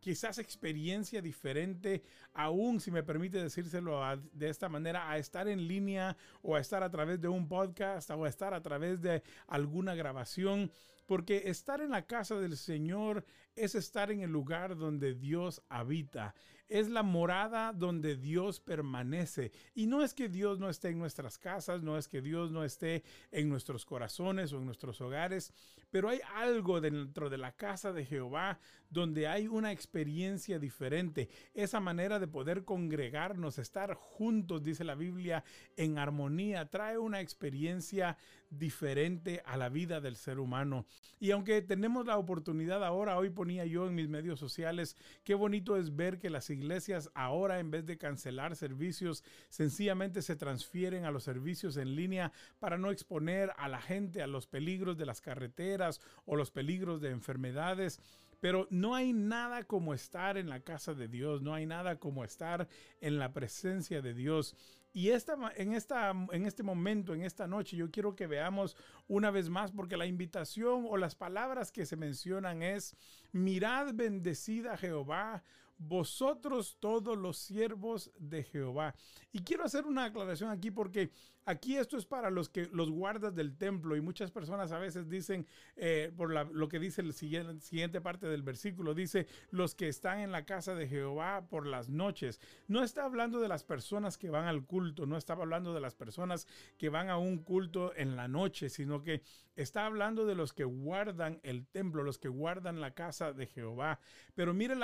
quizás 0.00 0.38
experiencia 0.38 1.20
diferente, 1.22 2.02
aún 2.32 2.80
si 2.80 2.90
me 2.90 3.02
permite 3.02 3.42
decírselo 3.42 4.00
de 4.32 4.48
esta 4.48 4.68
manera, 4.68 5.10
a 5.10 5.18
estar 5.18 5.48
en 5.48 5.66
línea 5.66 6.16
o 6.42 6.56
a 6.56 6.60
estar 6.60 6.82
a 6.82 6.90
través 6.90 7.20
de 7.20 7.28
un 7.28 7.48
podcast 7.48 8.10
o 8.10 8.24
a 8.24 8.28
estar 8.28 8.54
a 8.54 8.62
través 8.62 9.00
de 9.00 9.22
alguna 9.46 9.94
grabación. 9.94 10.70
porque 11.06 11.44
estar 11.46 11.80
en 11.80 11.90
la 11.90 12.06
casa 12.06 12.38
del 12.38 12.54
Señor 12.58 13.24
es 13.56 13.74
estar 13.74 14.10
en 14.10 14.20
el 14.20 14.30
lugar 14.30 14.76
donde 14.76 15.14
Dios 15.14 15.62
habita 15.68 16.34
es 16.68 16.88
la 16.88 17.02
morada 17.02 17.72
donde 17.72 18.16
Dios 18.16 18.60
permanece. 18.60 19.52
Y 19.74 19.86
no 19.86 20.02
es 20.02 20.12
que 20.14 20.28
Dios 20.28 20.58
no 20.58 20.68
esté 20.68 20.90
en 20.90 20.98
nuestras 20.98 21.38
casas, 21.38 21.82
no 21.82 21.96
es 21.96 22.08
que 22.08 22.20
Dios 22.20 22.50
no 22.50 22.62
esté 22.62 23.02
en 23.32 23.48
nuestros 23.48 23.86
corazones 23.86 24.52
o 24.52 24.58
en 24.58 24.66
nuestros 24.66 25.00
hogares, 25.00 25.52
pero 25.90 26.10
hay 26.10 26.20
algo 26.34 26.80
dentro 26.80 27.30
de 27.30 27.38
la 27.38 27.52
casa 27.52 27.92
de 27.92 28.04
Jehová 28.04 28.58
donde 28.90 29.26
hay 29.26 29.48
una 29.48 29.72
experiencia 29.72 30.58
diferente. 30.58 31.28
Esa 31.54 31.80
manera 31.80 32.18
de 32.18 32.26
poder 32.26 32.64
congregarnos, 32.64 33.58
estar 33.58 33.94
juntos, 33.94 34.62
dice 34.62 34.84
la 34.84 34.94
Biblia, 34.94 35.44
en 35.76 35.98
armonía, 35.98 36.66
trae 36.70 36.98
una 36.98 37.20
experiencia 37.20 38.16
diferente 38.50 39.42
a 39.44 39.56
la 39.56 39.68
vida 39.68 40.00
del 40.00 40.16
ser 40.16 40.38
humano. 40.38 40.86
Y 41.20 41.30
aunque 41.32 41.60
tenemos 41.62 42.06
la 42.06 42.18
oportunidad 42.18 42.84
ahora, 42.84 43.18
hoy 43.18 43.30
yo 43.48 43.86
en 43.86 43.94
mis 43.94 44.08
medios 44.08 44.38
sociales, 44.38 44.96
qué 45.24 45.34
bonito 45.34 45.76
es 45.76 45.96
ver 45.96 46.18
que 46.18 46.30
las 46.30 46.50
iglesias 46.50 47.10
ahora 47.14 47.58
en 47.58 47.70
vez 47.70 47.86
de 47.86 47.98
cancelar 47.98 48.56
servicios, 48.56 49.24
sencillamente 49.48 50.22
se 50.22 50.36
transfieren 50.36 51.04
a 51.04 51.10
los 51.10 51.24
servicios 51.24 51.76
en 51.76 51.96
línea 51.96 52.32
para 52.58 52.78
no 52.78 52.90
exponer 52.90 53.52
a 53.56 53.68
la 53.68 53.80
gente 53.80 54.22
a 54.22 54.26
los 54.26 54.46
peligros 54.46 54.96
de 54.96 55.06
las 55.06 55.20
carreteras 55.20 56.00
o 56.24 56.36
los 56.36 56.50
peligros 56.50 57.00
de 57.00 57.10
enfermedades. 57.10 58.00
Pero 58.40 58.68
no 58.70 58.94
hay 58.94 59.12
nada 59.12 59.64
como 59.64 59.94
estar 59.94 60.36
en 60.36 60.48
la 60.48 60.60
casa 60.60 60.94
de 60.94 61.08
Dios, 61.08 61.42
no 61.42 61.54
hay 61.54 61.66
nada 61.66 61.96
como 61.98 62.22
estar 62.22 62.68
en 63.00 63.18
la 63.18 63.32
presencia 63.32 64.00
de 64.00 64.14
Dios. 64.14 64.54
Y 64.92 65.10
esta, 65.10 65.36
en, 65.56 65.74
esta, 65.74 66.10
en 66.10 66.46
este 66.46 66.62
momento, 66.62 67.14
en 67.14 67.22
esta 67.22 67.46
noche, 67.46 67.76
yo 67.76 67.90
quiero 67.90 68.16
que 68.16 68.26
veamos 68.26 68.76
una 69.06 69.30
vez 69.30 69.48
más, 69.48 69.70
porque 69.70 69.96
la 69.96 70.06
invitación 70.06 70.86
o 70.88 70.96
las 70.96 71.14
palabras 71.14 71.70
que 71.70 71.86
se 71.86 71.96
mencionan 71.96 72.62
es, 72.62 72.96
mirad 73.32 73.94
bendecida 73.94 74.76
Jehová, 74.76 75.44
vosotros 75.78 76.76
todos 76.80 77.16
los 77.16 77.38
siervos 77.38 78.10
de 78.18 78.42
Jehová. 78.42 78.94
Y 79.32 79.40
quiero 79.40 79.64
hacer 79.64 79.86
una 79.86 80.04
aclaración 80.04 80.50
aquí 80.50 80.70
porque 80.70 81.10
aquí 81.48 81.78
esto 81.78 81.96
es 81.96 82.04
para 82.04 82.30
los 82.30 82.50
que 82.50 82.68
los 82.72 82.90
guardas 82.90 83.34
del 83.34 83.56
templo 83.56 83.96
y 83.96 84.02
muchas 84.02 84.30
personas 84.30 84.70
a 84.70 84.78
veces 84.78 85.08
dicen 85.08 85.46
eh, 85.76 86.12
por 86.14 86.30
lo 86.30 86.68
que 86.68 86.78
dice 86.78 87.02
la 87.02 87.12
siguiente, 87.12 88.00
parte 88.02 88.26
del 88.26 88.42
versículo 88.42 88.94
dice 88.94 89.26
los 89.50 89.74
que 89.74 89.88
están 89.88 90.20
en 90.20 90.30
la 90.30 90.44
casa 90.44 90.74
de 90.74 90.86
Jehová 90.86 91.46
por 91.48 91.66
las 91.66 91.88
noches. 91.88 92.38
No 92.66 92.84
está 92.84 93.04
hablando 93.04 93.40
de 93.40 93.48
las 93.48 93.64
personas 93.64 94.18
que 94.18 94.28
van 94.28 94.44
al 94.44 94.66
culto, 94.66 95.06
no 95.06 95.16
está 95.16 95.32
hablando 95.32 95.72
de 95.72 95.80
las 95.80 95.94
personas 95.94 96.46
que 96.76 96.90
van 96.90 97.08
a 97.08 97.16
un 97.16 97.38
culto 97.38 97.96
en 97.96 98.14
la 98.14 98.28
noche, 98.28 98.68
sino 98.68 99.02
que 99.02 99.22
está 99.56 99.86
hablando 99.86 100.26
de 100.26 100.34
los 100.34 100.52
que 100.52 100.64
guardan 100.64 101.40
el 101.42 101.66
templo, 101.66 102.02
los 102.02 102.18
que 102.18 102.28
guardan 102.28 102.80
la 102.80 102.94
casa 102.94 103.32
de 103.32 103.46
Jehová. 103.46 103.98
Pero 104.34 104.54
mire 104.54 104.76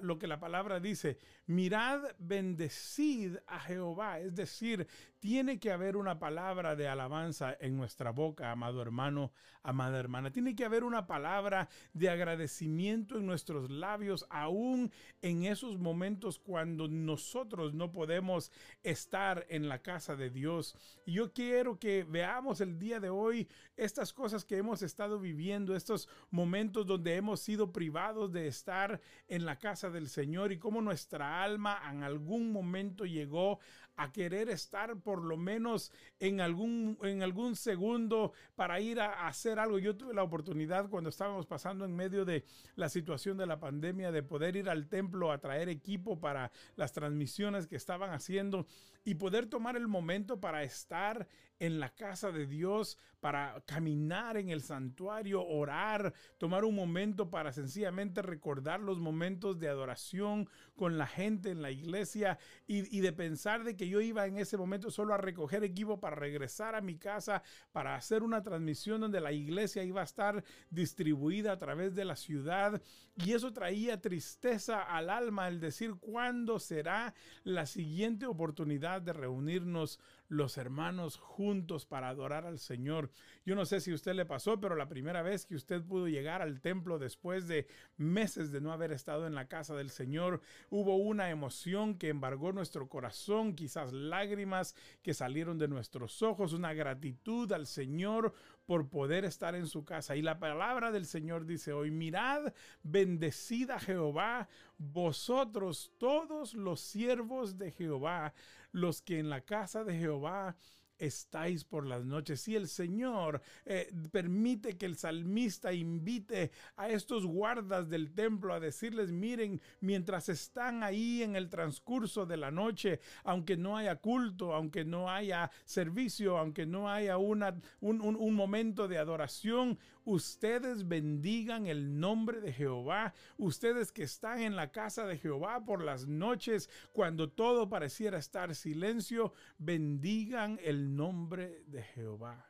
lo 0.00 0.18
que 0.18 0.26
la 0.26 0.40
palabra 0.40 0.80
dice, 0.80 1.18
mirad, 1.46 2.00
bendecid 2.18 3.36
a 3.46 3.60
Jehová. 3.60 4.20
Es 4.20 4.34
decir, 4.34 4.86
tiene 5.20 5.60
que 5.60 5.70
haber 5.70 5.96
una 6.12 6.18
palabra 6.18 6.76
de 6.76 6.88
alabanza 6.88 7.56
en 7.58 7.74
nuestra 7.74 8.10
boca, 8.10 8.50
amado 8.50 8.82
hermano, 8.82 9.32
amada 9.62 9.98
hermana. 9.98 10.30
Tiene 10.30 10.54
que 10.54 10.66
haber 10.66 10.84
una 10.84 11.06
palabra 11.06 11.70
de 11.94 12.10
agradecimiento 12.10 13.16
en 13.16 13.24
nuestros 13.24 13.70
labios, 13.70 14.26
aún 14.28 14.92
en 15.22 15.44
esos 15.46 15.78
momentos 15.78 16.38
cuando 16.38 16.86
nosotros 16.86 17.72
no 17.72 17.92
podemos 17.92 18.52
estar 18.82 19.46
en 19.48 19.70
la 19.70 19.80
casa 19.80 20.14
de 20.14 20.28
Dios. 20.28 20.76
Y 21.06 21.12
yo 21.14 21.32
quiero 21.32 21.78
que 21.78 22.04
veamos 22.04 22.60
el 22.60 22.78
día 22.78 23.00
de 23.00 23.08
hoy 23.08 23.48
estas 23.74 24.12
cosas 24.12 24.44
que 24.44 24.58
hemos 24.58 24.82
estado 24.82 25.18
viviendo, 25.18 25.74
estos 25.74 26.10
momentos 26.30 26.86
donde 26.86 27.16
hemos 27.16 27.40
sido 27.40 27.72
privados 27.72 28.32
de 28.32 28.48
estar 28.48 29.00
en 29.28 29.46
la 29.46 29.58
casa 29.58 29.88
del 29.88 30.10
Señor 30.10 30.52
y 30.52 30.58
cómo 30.58 30.82
nuestra 30.82 31.42
alma 31.42 31.80
en 31.90 32.02
algún 32.02 32.52
momento 32.52 33.06
llegó 33.06 33.60
a 33.96 34.10
querer 34.10 34.48
estar 34.48 34.96
por 35.00 35.22
lo 35.22 35.36
menos 35.36 35.92
en 36.18 36.40
algún, 36.40 36.98
en 37.02 37.22
algún 37.22 37.56
segundo 37.56 38.32
para 38.54 38.80
ir 38.80 39.00
a, 39.00 39.26
hacer 39.26 39.58
algo. 39.58 39.78
Yo 39.78 39.96
tuve 39.96 40.14
la 40.14 40.22
oportunidad 40.22 40.88
cuando 40.88 41.10
estábamos 41.10 41.46
pasando 41.46 41.84
en 41.84 41.94
medio 41.94 42.24
de 42.24 42.44
la 42.74 42.88
situación 42.88 43.36
de 43.36 43.46
la 43.46 43.60
pandemia 43.60 44.12
de 44.12 44.22
poder 44.22 44.56
ir 44.56 44.68
al 44.68 44.88
templo 44.88 45.32
a 45.32 45.38
traer 45.38 45.68
equipo 45.68 46.18
para 46.18 46.50
las 46.76 46.92
transmisiones 46.92 47.66
que 47.66 47.76
estaban 47.76 48.10
haciendo 48.10 48.66
y 49.04 49.14
poder 49.14 49.46
tomar 49.46 49.76
el 49.76 49.88
momento 49.88 50.40
para 50.40 50.62
estar 50.62 51.28
en 51.62 51.78
la 51.78 51.90
casa 51.90 52.32
de 52.32 52.44
Dios, 52.44 52.98
para 53.20 53.62
caminar 53.66 54.36
en 54.36 54.48
el 54.48 54.62
santuario, 54.62 55.46
orar, 55.46 56.12
tomar 56.38 56.64
un 56.64 56.74
momento 56.74 57.30
para 57.30 57.52
sencillamente 57.52 58.20
recordar 58.20 58.80
los 58.80 58.98
momentos 58.98 59.60
de 59.60 59.68
adoración 59.68 60.48
con 60.74 60.98
la 60.98 61.06
gente 61.06 61.50
en 61.50 61.62
la 61.62 61.70
iglesia 61.70 62.36
y, 62.66 62.98
de 62.98 63.12
pensar 63.12 63.62
de 63.62 63.76
que 63.76 63.88
yo 63.88 64.00
iba 64.00 64.26
en 64.26 64.38
ese 64.38 64.56
momento 64.56 64.90
solo 64.90 65.14
a 65.14 65.18
recoger 65.18 65.62
equipo 65.62 66.00
para 66.00 66.16
regresar 66.16 66.74
a 66.74 66.80
mi 66.80 66.96
casa, 66.96 67.44
para 67.70 67.94
hacer 67.94 68.24
una 68.24 68.42
transmisión 68.42 69.00
donde 69.00 69.20
la 69.20 69.30
iglesia 69.30 69.84
iba 69.84 70.00
a 70.00 70.04
estar 70.04 70.42
distribuida 70.68 71.52
a 71.52 71.58
través 71.58 71.94
de 71.94 72.04
la 72.04 72.16
ciudad. 72.16 72.82
Y 73.14 73.34
eso 73.34 73.52
traía 73.52 74.00
tristeza 74.00 74.82
al 74.82 75.10
alma, 75.10 75.46
el 75.46 75.60
decir 75.60 75.96
cuándo 76.00 76.58
será 76.58 77.14
la 77.44 77.66
siguiente 77.66 78.24
oportunidad 78.24 79.02
de 79.02 79.12
reunirnos 79.12 80.00
los 80.28 80.56
hermanos 80.56 81.18
juntos 81.18 81.84
para 81.84 82.08
adorar 82.08 82.46
al 82.46 82.58
Señor. 82.58 83.10
Yo 83.44 83.54
no 83.54 83.66
sé 83.66 83.80
si 83.80 83.90
a 83.90 83.94
usted 83.94 84.14
le 84.14 84.24
pasó, 84.24 84.58
pero 84.58 84.76
la 84.76 84.88
primera 84.88 85.20
vez 85.20 85.44
que 85.44 85.54
usted 85.54 85.82
pudo 85.82 86.08
llegar 86.08 86.40
al 86.40 86.62
templo 86.62 86.98
después 86.98 87.46
de 87.46 87.66
meses 87.98 88.50
de 88.50 88.62
no 88.62 88.72
haber 88.72 88.92
estado 88.92 89.26
en 89.26 89.34
la 89.34 89.46
casa 89.46 89.74
del 89.74 89.90
Señor, 89.90 90.40
hubo 90.70 90.96
una 90.96 91.28
emoción 91.28 91.98
que 91.98 92.08
embargó 92.08 92.52
nuestro 92.52 92.88
corazón, 92.88 93.54
quizás 93.54 93.92
lágrimas 93.92 94.74
que 95.02 95.12
salieron 95.12 95.58
de 95.58 95.68
nuestros 95.68 96.22
ojos, 96.22 96.54
una 96.54 96.72
gratitud 96.72 97.52
al 97.52 97.66
Señor 97.66 98.32
por 98.72 98.88
poder 98.88 99.26
estar 99.26 99.54
en 99.54 99.66
su 99.66 99.84
casa. 99.84 100.16
Y 100.16 100.22
la 100.22 100.38
palabra 100.38 100.90
del 100.90 101.04
Señor 101.04 101.44
dice 101.44 101.74
hoy, 101.74 101.90
mirad, 101.90 102.54
bendecida 102.82 103.78
Jehová, 103.78 104.48
vosotros 104.78 105.92
todos 105.98 106.54
los 106.54 106.80
siervos 106.80 107.58
de 107.58 107.70
Jehová, 107.70 108.32
los 108.70 109.02
que 109.02 109.18
en 109.18 109.28
la 109.28 109.42
casa 109.42 109.84
de 109.84 109.98
Jehová 109.98 110.56
estáis 111.02 111.64
por 111.64 111.84
las 111.84 112.04
noches. 112.04 112.40
Si 112.40 112.54
el 112.54 112.68
Señor 112.68 113.42
eh, 113.64 113.92
permite 114.12 114.76
que 114.76 114.86
el 114.86 114.96
salmista 114.96 115.72
invite 115.72 116.52
a 116.76 116.88
estos 116.88 117.26
guardas 117.26 117.88
del 117.88 118.12
templo 118.12 118.54
a 118.54 118.60
decirles, 118.60 119.10
miren, 119.10 119.60
mientras 119.80 120.28
están 120.28 120.84
ahí 120.84 121.22
en 121.22 121.34
el 121.34 121.48
transcurso 121.48 122.24
de 122.24 122.36
la 122.36 122.52
noche, 122.52 123.00
aunque 123.24 123.56
no 123.56 123.76
haya 123.76 123.96
culto, 123.96 124.54
aunque 124.54 124.84
no 124.84 125.10
haya 125.10 125.50
servicio, 125.64 126.38
aunque 126.38 126.66
no 126.66 126.88
haya 126.88 127.18
una, 127.18 127.60
un, 127.80 128.00
un 128.00 128.34
momento 128.34 128.86
de 128.86 128.98
adoración, 128.98 129.78
ustedes 130.04 130.86
bendigan 130.86 131.66
el 131.66 131.98
nombre 131.98 132.40
de 132.40 132.52
Jehová, 132.52 133.14
ustedes 133.38 133.90
que 133.92 134.04
están 134.04 134.40
en 134.40 134.54
la 134.56 134.70
casa 134.70 135.06
de 135.06 135.18
Jehová 135.18 135.64
por 135.64 135.82
las 135.82 136.06
noches, 136.06 136.70
cuando 136.92 137.28
todo 137.28 137.68
pareciera 137.68 138.18
estar 138.18 138.54
silencio, 138.54 139.32
bendigan 139.58 140.58
el 140.62 140.91
nombre 140.96 141.62
de 141.66 141.82
Jehová. 141.82 142.46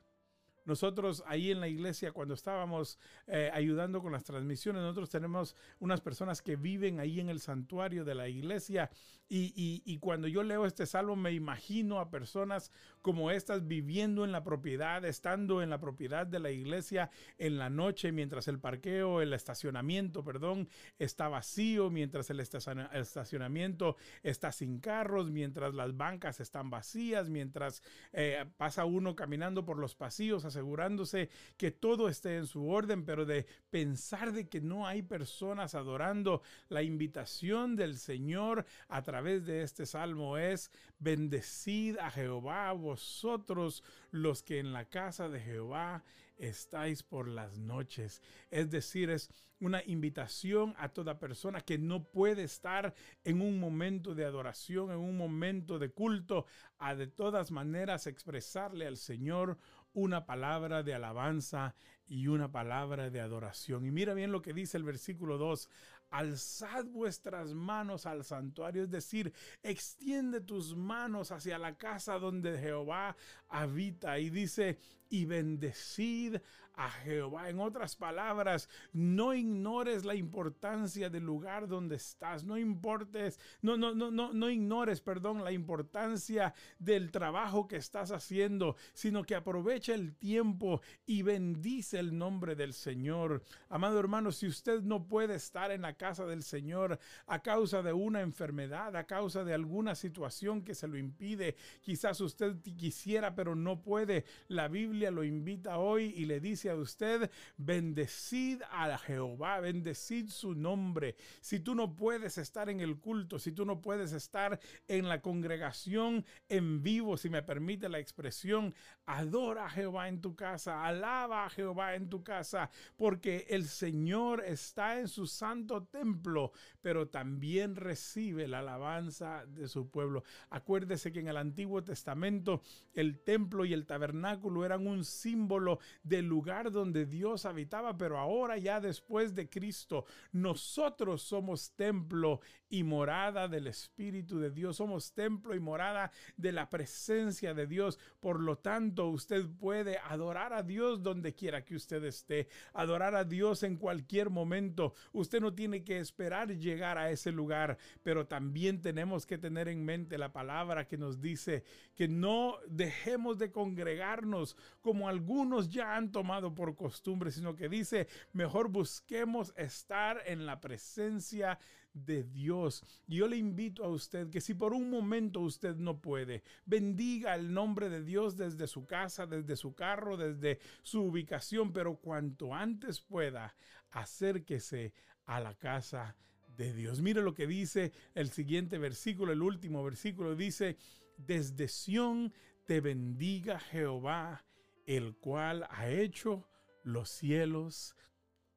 Nosotros 0.64 1.24
ahí 1.26 1.50
en 1.50 1.60
la 1.60 1.68
iglesia, 1.68 2.12
cuando 2.12 2.34
estábamos 2.34 2.98
eh, 3.26 3.50
ayudando 3.52 4.00
con 4.00 4.12
las 4.12 4.24
transmisiones, 4.24 4.82
nosotros 4.82 5.10
tenemos 5.10 5.56
unas 5.80 6.00
personas 6.00 6.40
que 6.40 6.56
viven 6.56 7.00
ahí 7.00 7.18
en 7.18 7.28
el 7.28 7.40
santuario 7.40 8.04
de 8.04 8.14
la 8.14 8.28
iglesia 8.28 8.90
y, 9.34 9.98
cuando 9.98 10.28
yo 10.28 10.42
leo 10.42 10.66
este 10.66 10.84
salmo 10.84 11.16
me 11.16 11.32
imagino 11.32 12.00
a 12.00 12.10
personas 12.10 12.70
como 13.00 13.30
estas 13.30 13.66
viviendo 13.66 14.24
en 14.24 14.32
la 14.32 14.44
propiedad, 14.44 15.02
estando 15.06 15.62
en 15.62 15.70
la 15.70 15.80
propiedad 15.80 16.26
de 16.26 16.38
la 16.38 16.50
iglesia 16.50 17.10
en 17.38 17.56
la 17.56 17.70
noche 17.70 18.12
mientras 18.12 18.46
el 18.48 18.58
parqueo, 18.58 19.22
el 19.22 19.32
estacionamiento, 19.32 20.22
perdón, 20.22 20.68
está 20.98 21.28
vacío, 21.28 21.88
mientras 21.88 22.28
el 22.28 22.40
estacionamiento 22.40 23.96
está 24.22 24.52
sin 24.52 24.80
carros, 24.80 25.30
mientras 25.30 25.74
las 25.74 25.96
bancas 25.96 26.40
están 26.40 26.68
vacías, 26.68 27.30
mientras 27.30 27.82
eh, 28.12 28.44
pasa 28.58 28.84
uno 28.84 29.16
caminando 29.16 29.64
por 29.64 29.78
los 29.78 29.94
pasillos 29.94 30.44
asegurándose 30.44 31.30
que 31.56 31.70
todo 31.70 32.10
esté 32.10 32.36
en 32.36 32.46
su 32.46 32.68
orden, 32.68 33.06
pero 33.06 33.24
de 33.24 33.46
pensar 33.70 34.32
de 34.32 34.48
que 34.48 34.60
no 34.60 34.86
hay 34.86 35.00
personas 35.00 35.74
adorando 35.74 36.42
la 36.68 36.82
invitación 36.82 37.76
del 37.76 37.96
Señor 37.96 38.66
a 38.88 39.02
través 39.02 39.21
de 39.22 39.62
este 39.62 39.86
salmo 39.86 40.36
es 40.36 40.70
bendecid 40.98 41.96
a 41.98 42.10
Jehová 42.10 42.72
vosotros 42.72 43.84
los 44.10 44.42
que 44.42 44.58
en 44.58 44.72
la 44.72 44.86
casa 44.86 45.28
de 45.28 45.40
Jehová 45.40 46.02
estáis 46.36 47.04
por 47.04 47.28
las 47.28 47.56
noches. 47.58 48.20
Es 48.50 48.70
decir, 48.70 49.10
es 49.10 49.30
una 49.60 49.80
invitación 49.86 50.74
a 50.76 50.88
toda 50.88 51.20
persona 51.20 51.60
que 51.60 51.78
no 51.78 52.02
puede 52.02 52.42
estar 52.42 52.94
en 53.22 53.40
un 53.40 53.60
momento 53.60 54.14
de 54.16 54.24
adoración, 54.24 54.90
en 54.90 54.98
un 54.98 55.16
momento 55.16 55.78
de 55.78 55.90
culto, 55.90 56.46
a 56.78 56.96
de 56.96 57.06
todas 57.06 57.52
maneras 57.52 58.08
expresarle 58.08 58.88
al 58.88 58.96
Señor 58.96 59.58
una 59.92 60.26
palabra 60.26 60.82
de 60.82 60.94
alabanza 60.94 61.76
y 62.06 62.26
una 62.26 62.50
palabra 62.50 63.10
de 63.10 63.20
adoración. 63.20 63.86
Y 63.86 63.90
mira 63.90 64.14
bien 64.14 64.32
lo 64.32 64.42
que 64.42 64.52
dice 64.52 64.76
el 64.76 64.84
versículo 64.84 65.38
2. 65.38 65.68
Alzad 66.12 66.84
vuestras 66.84 67.54
manos 67.54 68.04
al 68.04 68.22
santuario, 68.22 68.84
es 68.84 68.90
decir, 68.90 69.32
extiende 69.62 70.42
tus 70.42 70.76
manos 70.76 71.32
hacia 71.32 71.58
la 71.58 71.76
casa 71.76 72.18
donde 72.18 72.58
Jehová 72.58 73.16
habita. 73.48 74.18
Y 74.18 74.28
dice, 74.28 74.78
y 75.12 75.26
bendecid 75.26 76.38
a 76.74 76.90
Jehová. 76.90 77.48
En 77.48 77.60
otras 77.60 77.96
palabras, 77.96 78.68
no 78.92 79.34
ignores 79.34 80.04
la 80.04 80.14
importancia 80.14 81.10
del 81.10 81.24
lugar 81.24 81.68
donde 81.68 81.96
estás. 81.96 82.44
No 82.44 82.56
importes, 82.56 83.38
no, 83.60 83.76
no, 83.76 83.94
no, 83.94 84.10
no, 84.10 84.32
no 84.32 84.50
ignores, 84.50 85.00
perdón, 85.00 85.44
la 85.44 85.52
importancia 85.52 86.54
del 86.78 87.10
trabajo 87.10 87.68
que 87.68 87.76
estás 87.76 88.10
haciendo, 88.10 88.76
sino 88.94 89.22
que 89.24 89.34
aprovecha 89.34 89.94
el 89.94 90.14
tiempo 90.14 90.80
y 91.06 91.22
bendice 91.22 91.98
el 91.98 92.16
nombre 92.16 92.54
del 92.54 92.72
Señor. 92.72 93.42
Amado 93.68 93.98
hermano, 93.98 94.32
si 94.32 94.46
usted 94.46 94.82
no 94.82 95.06
puede 95.06 95.34
estar 95.34 95.70
en 95.70 95.82
la 95.82 95.94
casa 95.94 96.26
del 96.26 96.42
Señor 96.42 96.98
a 97.26 97.40
causa 97.40 97.82
de 97.82 97.92
una 97.92 98.20
enfermedad, 98.20 98.96
a 98.96 99.04
causa 99.04 99.44
de 99.44 99.54
alguna 99.54 99.94
situación 99.94 100.62
que 100.62 100.74
se 100.74 100.88
lo 100.88 100.96
impide, 100.96 101.56
quizás 101.80 102.20
usted 102.20 102.56
quisiera, 102.76 103.34
pero 103.34 103.54
no 103.54 103.82
puede. 103.82 104.24
La 104.48 104.68
Biblia 104.68 105.01
lo 105.10 105.24
invita 105.24 105.78
hoy 105.78 106.14
y 106.16 106.26
le 106.26 106.40
dice 106.40 106.70
a 106.70 106.76
usted, 106.76 107.30
bendecid 107.56 108.62
a 108.70 108.96
Jehová, 108.98 109.60
bendecid 109.60 110.28
su 110.28 110.54
nombre. 110.54 111.16
Si 111.40 111.60
tú 111.60 111.74
no 111.74 111.96
puedes 111.96 112.38
estar 112.38 112.68
en 112.68 112.80
el 112.80 112.98
culto, 112.98 113.38
si 113.38 113.52
tú 113.52 113.64
no 113.64 113.80
puedes 113.80 114.12
estar 114.12 114.60
en 114.88 115.08
la 115.08 115.20
congregación 115.20 116.24
en 116.48 116.82
vivo, 116.82 117.16
si 117.16 117.30
me 117.30 117.42
permite 117.42 117.88
la 117.88 117.98
expresión, 117.98 118.74
adora 119.06 119.66
a 119.66 119.70
Jehová 119.70 120.08
en 120.08 120.20
tu 120.20 120.34
casa, 120.34 120.86
alaba 120.86 121.46
a 121.46 121.50
Jehová 121.50 121.94
en 121.94 122.08
tu 122.08 122.22
casa, 122.22 122.70
porque 122.96 123.46
el 123.48 123.64
Señor 123.64 124.44
está 124.44 125.00
en 125.00 125.08
su 125.08 125.26
santo 125.26 125.84
templo, 125.84 126.52
pero 126.80 127.08
también 127.08 127.76
recibe 127.76 128.48
la 128.48 128.60
alabanza 128.60 129.46
de 129.46 129.68
su 129.68 129.88
pueblo. 129.88 130.24
Acuérdese 130.50 131.12
que 131.12 131.20
en 131.20 131.28
el 131.28 131.36
Antiguo 131.36 131.82
Testamento 131.82 132.62
el 132.94 133.20
templo 133.20 133.64
y 133.64 133.72
el 133.72 133.86
tabernáculo 133.86 134.64
eran 134.64 134.86
un 134.86 134.91
símbolo 135.04 135.78
del 136.02 136.26
lugar 136.26 136.70
donde 136.70 137.06
Dios 137.06 137.44
habitaba, 137.44 137.96
pero 137.96 138.18
ahora 138.18 138.58
ya 138.58 138.80
después 138.80 139.34
de 139.34 139.48
Cristo, 139.48 140.04
nosotros 140.32 141.22
somos 141.22 141.72
templo 141.72 142.40
y 142.68 142.84
morada 142.84 143.48
del 143.48 143.66
Espíritu 143.66 144.38
de 144.38 144.50
Dios, 144.50 144.76
somos 144.76 145.12
templo 145.12 145.54
y 145.54 145.60
morada 145.60 146.10
de 146.36 146.52
la 146.52 146.70
presencia 146.70 147.52
de 147.54 147.66
Dios. 147.66 147.98
Por 148.18 148.40
lo 148.40 148.56
tanto, 148.56 149.08
usted 149.08 149.46
puede 149.60 149.98
adorar 149.98 150.52
a 150.52 150.62
Dios 150.62 151.02
donde 151.02 151.34
quiera 151.34 151.64
que 151.64 151.74
usted 151.74 152.02
esté, 152.04 152.48
adorar 152.72 153.14
a 153.14 153.24
Dios 153.24 153.62
en 153.62 153.76
cualquier 153.76 154.30
momento. 154.30 154.94
Usted 155.12 155.40
no 155.40 155.54
tiene 155.54 155.84
que 155.84 155.98
esperar 155.98 156.56
llegar 156.56 156.98
a 156.98 157.10
ese 157.10 157.30
lugar, 157.30 157.78
pero 158.02 158.26
también 158.26 158.80
tenemos 158.80 159.26
que 159.26 159.38
tener 159.38 159.68
en 159.68 159.84
mente 159.84 160.16
la 160.16 160.32
palabra 160.32 160.88
que 160.88 160.96
nos 160.96 161.20
dice 161.20 161.64
que 161.94 162.08
no 162.08 162.56
dejemos 162.68 163.38
de 163.38 163.50
congregarnos 163.50 164.56
como 164.82 165.08
algunos 165.08 165.70
ya 165.70 165.96
han 165.96 166.12
tomado 166.12 166.54
por 166.54 166.76
costumbre, 166.76 167.30
sino 167.30 167.56
que 167.56 167.68
dice, 167.68 168.08
mejor 168.32 168.68
busquemos 168.68 169.54
estar 169.56 170.20
en 170.26 170.44
la 170.44 170.60
presencia 170.60 171.58
de 171.94 172.24
Dios. 172.24 172.82
yo 173.06 173.28
le 173.28 173.36
invito 173.36 173.84
a 173.84 173.88
usted 173.88 174.30
que 174.30 174.40
si 174.40 174.54
por 174.54 174.72
un 174.72 174.90
momento 174.90 175.40
usted 175.40 175.76
no 175.76 176.00
puede, 176.00 176.42
bendiga 176.64 177.34
el 177.34 177.52
nombre 177.52 177.90
de 177.90 178.02
Dios 178.02 178.36
desde 178.36 178.66
su 178.66 178.86
casa, 178.86 179.26
desde 179.26 179.56
su 179.56 179.74
carro, 179.74 180.16
desde 180.16 180.58
su 180.82 181.02
ubicación, 181.02 181.72
pero 181.72 181.96
cuanto 181.96 182.54
antes 182.54 183.00
pueda, 183.00 183.54
acérquese 183.90 184.94
a 185.26 185.40
la 185.40 185.54
casa 185.54 186.16
de 186.56 186.72
Dios. 186.72 187.02
Mire 187.02 187.22
lo 187.22 187.34
que 187.34 187.46
dice 187.46 187.92
el 188.14 188.30
siguiente 188.30 188.78
versículo, 188.78 189.32
el 189.32 189.42
último 189.42 189.84
versículo, 189.84 190.34
dice, 190.34 190.76
desde 191.18 191.68
Sión 191.68 192.32
te 192.64 192.80
bendiga 192.80 193.58
Jehová 193.60 194.44
el 194.86 195.16
cual 195.16 195.66
ha 195.70 195.88
hecho 195.88 196.48
los 196.82 197.10
cielos 197.10 197.96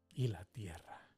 y 0.10 0.28
la 0.28 0.46
tierra. 0.46 1.12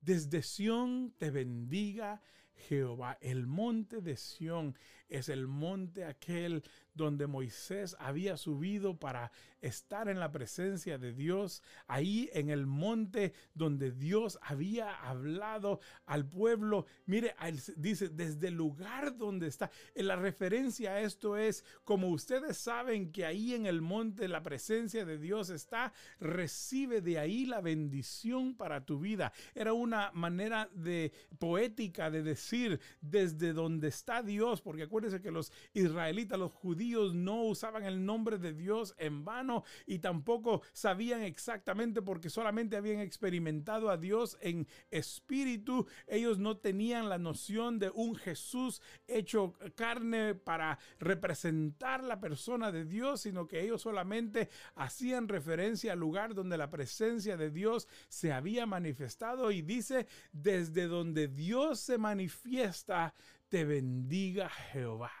Desde 0.00 0.42
Sión 0.42 1.14
te 1.18 1.30
bendiga 1.30 2.22
Jehová. 2.54 3.18
El 3.20 3.46
monte 3.46 4.00
de 4.00 4.16
Sión 4.16 4.76
es 5.12 5.28
el 5.28 5.46
monte 5.46 6.04
aquel 6.04 6.62
donde 6.94 7.26
Moisés 7.26 7.96
había 7.98 8.36
subido 8.36 8.98
para 8.98 9.32
estar 9.60 10.08
en 10.08 10.18
la 10.18 10.32
presencia 10.32 10.98
de 10.98 11.12
Dios, 11.12 11.62
ahí 11.86 12.28
en 12.32 12.50
el 12.50 12.66
monte 12.66 13.32
donde 13.54 13.92
Dios 13.92 14.38
había 14.42 14.94
hablado 14.94 15.80
al 16.04 16.28
pueblo. 16.28 16.86
Mire, 17.06 17.34
dice, 17.76 18.08
desde 18.08 18.48
el 18.48 18.54
lugar 18.54 19.16
donde 19.16 19.46
está. 19.46 19.70
La 19.94 20.16
referencia 20.16 20.92
a 20.92 21.00
esto 21.00 21.36
es, 21.36 21.64
como 21.84 22.08
ustedes 22.08 22.58
saben 22.58 23.12
que 23.12 23.24
ahí 23.24 23.54
en 23.54 23.66
el 23.66 23.80
monte 23.80 24.28
la 24.28 24.42
presencia 24.42 25.04
de 25.04 25.18
Dios 25.18 25.48
está, 25.50 25.92
recibe 26.18 27.00
de 27.00 27.18
ahí 27.18 27.46
la 27.46 27.60
bendición 27.60 28.56
para 28.56 28.84
tu 28.84 28.98
vida. 28.98 29.32
Era 29.54 29.72
una 29.72 30.10
manera 30.12 30.68
de 30.74 31.12
poética 31.38 32.10
de 32.10 32.22
decir 32.22 32.80
desde 33.00 33.52
donde 33.52 33.88
está 33.88 34.22
Dios, 34.22 34.60
porque 34.60 34.82
acuérdense 34.82 35.01
que 35.20 35.30
los 35.30 35.52
israelitas, 35.74 36.38
los 36.38 36.52
judíos, 36.52 37.14
no 37.14 37.42
usaban 37.42 37.84
el 37.84 38.04
nombre 38.04 38.38
de 38.38 38.52
Dios 38.52 38.94
en 38.98 39.24
vano 39.24 39.64
y 39.86 39.98
tampoco 39.98 40.62
sabían 40.72 41.22
exactamente 41.22 42.02
porque 42.02 42.30
solamente 42.30 42.76
habían 42.76 43.00
experimentado 43.00 43.90
a 43.90 43.96
Dios 43.96 44.38
en 44.40 44.66
espíritu. 44.90 45.86
Ellos 46.06 46.38
no 46.38 46.56
tenían 46.56 47.08
la 47.08 47.18
noción 47.18 47.78
de 47.78 47.90
un 47.90 48.14
Jesús 48.14 48.80
hecho 49.06 49.54
carne 49.74 50.34
para 50.34 50.78
representar 50.98 52.04
la 52.04 52.20
persona 52.20 52.70
de 52.70 52.84
Dios, 52.84 53.22
sino 53.22 53.46
que 53.46 53.60
ellos 53.60 53.82
solamente 53.82 54.48
hacían 54.74 55.28
referencia 55.28 55.92
al 55.92 55.98
lugar 55.98 56.34
donde 56.34 56.56
la 56.56 56.70
presencia 56.70 57.36
de 57.36 57.50
Dios 57.50 57.88
se 58.08 58.32
había 58.32 58.66
manifestado 58.66 59.50
y 59.50 59.62
dice, 59.62 60.06
desde 60.32 60.86
donde 60.86 61.28
Dios 61.28 61.80
se 61.80 61.98
manifiesta, 61.98 63.14
te 63.52 63.66
bendiga 63.66 64.48
Jehová. 64.48 65.12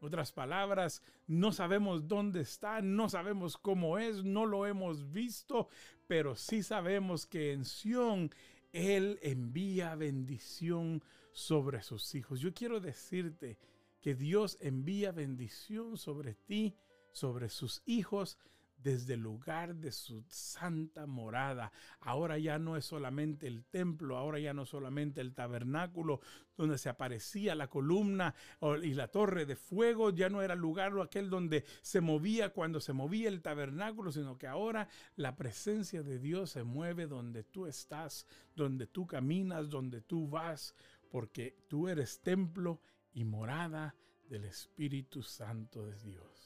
Otras 0.00 0.32
palabras, 0.32 1.00
no 1.28 1.52
sabemos 1.52 2.08
dónde 2.08 2.40
está, 2.40 2.82
no 2.82 3.08
sabemos 3.08 3.56
cómo 3.56 3.98
es, 3.98 4.24
no 4.24 4.46
lo 4.46 4.66
hemos 4.66 5.12
visto, 5.12 5.68
pero 6.08 6.34
sí 6.34 6.64
sabemos 6.64 7.26
que 7.26 7.52
en 7.52 7.64
Sión 7.64 8.32
Él 8.72 9.20
envía 9.22 9.94
bendición 9.94 11.04
sobre 11.30 11.82
sus 11.82 12.16
hijos. 12.16 12.40
Yo 12.40 12.52
quiero 12.52 12.80
decirte 12.80 13.58
que 14.00 14.16
Dios 14.16 14.58
envía 14.60 15.12
bendición 15.12 15.98
sobre 15.98 16.34
ti, 16.34 16.74
sobre 17.12 17.48
sus 17.48 17.80
hijos, 17.86 18.38
desde 18.82 19.14
el 19.14 19.20
lugar 19.20 19.76
de 19.76 19.92
su 19.92 20.24
santa 20.28 21.06
morada. 21.06 21.72
Ahora 22.00 22.38
ya 22.38 22.58
no 22.58 22.76
es 22.76 22.84
solamente 22.84 23.46
el 23.46 23.64
templo, 23.64 24.16
ahora 24.16 24.38
ya 24.38 24.54
no 24.54 24.64
solamente 24.66 25.20
el 25.20 25.34
tabernáculo 25.34 26.20
donde 26.56 26.78
se 26.78 26.90
aparecía 26.90 27.54
la 27.54 27.68
columna 27.68 28.34
y 28.82 28.92
la 28.92 29.08
torre 29.08 29.46
de 29.46 29.56
fuego, 29.56 30.10
ya 30.10 30.28
no 30.28 30.42
era 30.42 30.54
el 30.54 30.60
lugar 30.60 30.92
aquel 31.00 31.30
donde 31.30 31.64
se 31.82 32.00
movía 32.00 32.50
cuando 32.50 32.80
se 32.80 32.92
movía 32.92 33.28
el 33.28 33.42
tabernáculo, 33.42 34.12
sino 34.12 34.36
que 34.36 34.46
ahora 34.46 34.88
la 35.16 35.36
presencia 35.36 36.02
de 36.02 36.18
Dios 36.18 36.50
se 36.50 36.64
mueve 36.64 37.06
donde 37.06 37.44
tú 37.44 37.66
estás, 37.66 38.26
donde 38.54 38.86
tú 38.86 39.06
caminas, 39.06 39.70
donde 39.70 40.00
tú 40.00 40.28
vas, 40.28 40.74
porque 41.10 41.56
tú 41.68 41.88
eres 41.88 42.20
templo 42.20 42.80
y 43.12 43.24
morada 43.24 43.94
del 44.28 44.44
Espíritu 44.44 45.22
Santo 45.22 45.86
de 45.86 45.98
Dios. 46.00 46.39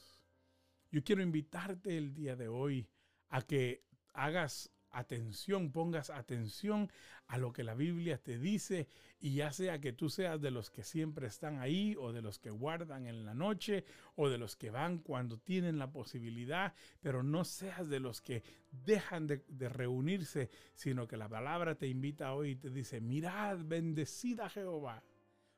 Yo 0.95 1.03
quiero 1.03 1.21
invitarte 1.21 1.97
el 1.97 2.13
día 2.13 2.37
de 2.37 2.47
hoy 2.47 2.87
a 3.27 3.41
que 3.41 3.83
hagas 4.13 4.71
atención, 4.91 5.73
pongas 5.73 6.09
atención 6.09 6.89
a 7.27 7.37
lo 7.37 7.51
que 7.51 7.65
la 7.65 7.75
Biblia 7.75 8.17
te 8.17 8.39
dice 8.39 8.87
y 9.19 9.33
ya 9.35 9.51
sea 9.51 9.81
que 9.81 9.91
tú 9.91 10.09
seas 10.09 10.39
de 10.39 10.51
los 10.51 10.69
que 10.69 10.85
siempre 10.85 11.27
están 11.27 11.59
ahí 11.59 11.97
o 11.99 12.13
de 12.13 12.21
los 12.21 12.39
que 12.39 12.49
guardan 12.49 13.07
en 13.07 13.25
la 13.25 13.33
noche 13.33 13.83
o 14.15 14.29
de 14.29 14.37
los 14.37 14.55
que 14.55 14.69
van 14.69 14.99
cuando 14.99 15.37
tienen 15.37 15.79
la 15.79 15.91
posibilidad, 15.91 16.73
pero 17.01 17.23
no 17.23 17.43
seas 17.43 17.89
de 17.89 17.99
los 17.99 18.21
que 18.21 18.43
dejan 18.71 19.27
de, 19.27 19.43
reunirse, 19.67 20.49
sino 20.75 21.09
que 21.09 21.17
la 21.17 21.27
palabra 21.27 21.75
te 21.75 21.89
invita 21.89 22.33
hoy 22.33 22.51
y 22.51 22.55
te 22.55 22.69
dice, 22.69 23.01
mirad, 23.01 23.57
bendecida 23.65 24.49
Jehová 24.49 25.03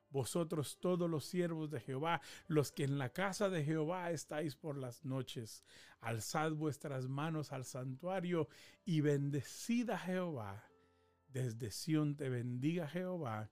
vosotros 0.10 0.78
todos 0.80 1.10
los 1.10 1.26
siervos 1.26 1.70
de 1.70 1.80
Jehová, 1.80 2.22
los 2.48 2.72
que 2.72 2.84
en 2.84 2.98
la 2.98 3.10
casa 3.10 3.50
de 3.50 3.63
Jehová 3.63 4.12
estáis 4.12 4.56
por 4.56 4.78
las 4.78 5.06
noches, 5.06 5.63
alzad 6.00 6.52
vuestras 6.52 7.08
manos 7.08 7.52
al 7.52 7.65
santuario 7.65 8.48
y 8.86 9.02
bendecid 9.02 9.89
a 9.89 9.98
Jehová. 9.98 10.63
Desde 11.30 11.72
Sión 11.72 12.15
te 12.15 12.30
bendiga 12.30 12.88
Jehová, 12.88 13.50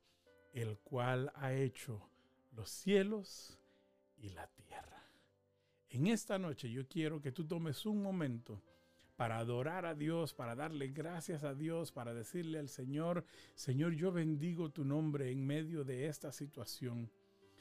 el 0.54 0.80
cual 0.80 1.32
ha 1.36 1.54
hecho 1.54 2.10
los 2.52 2.70
cielos 2.70 3.60
y 4.18 4.30
la 4.30 4.48
tierra. 4.48 5.04
En 5.90 6.08
esta 6.08 6.40
noche 6.40 6.70
yo 6.70 6.88
quiero 6.88 7.22
que 7.22 7.32
tú 7.32 7.46
tomes 7.46 7.86
un 7.86 8.02
momento 8.02 8.62
para 9.16 9.38
adorar 9.38 9.86
a 9.86 9.96
Dios, 9.96 10.34
para 10.34 10.56
darle 10.56 10.90
gracias 10.90 11.44
a 11.44 11.54
Dios, 11.54 11.92
para 11.92 12.14
decirle 12.14 12.60
al 12.60 12.70
Señor, 12.70 13.26
Señor, 13.54 13.96
yo 13.96 14.12
bendigo 14.12 14.70
tu 14.70 14.84
nombre 14.84 15.32
en 15.32 15.46
medio 15.46 15.84
de 15.84 16.08
esta 16.08 16.32
situación. 16.32 17.12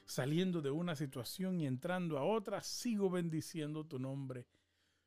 Saliendo 0.05 0.61
de 0.61 0.71
una 0.71 0.97
situación 0.97 1.61
y 1.61 1.67
entrando 1.67 2.19
a 2.19 2.25
otra, 2.25 2.63
sigo 2.63 3.09
bendiciendo 3.09 3.85
tu 3.85 3.99
nombre. 3.99 4.47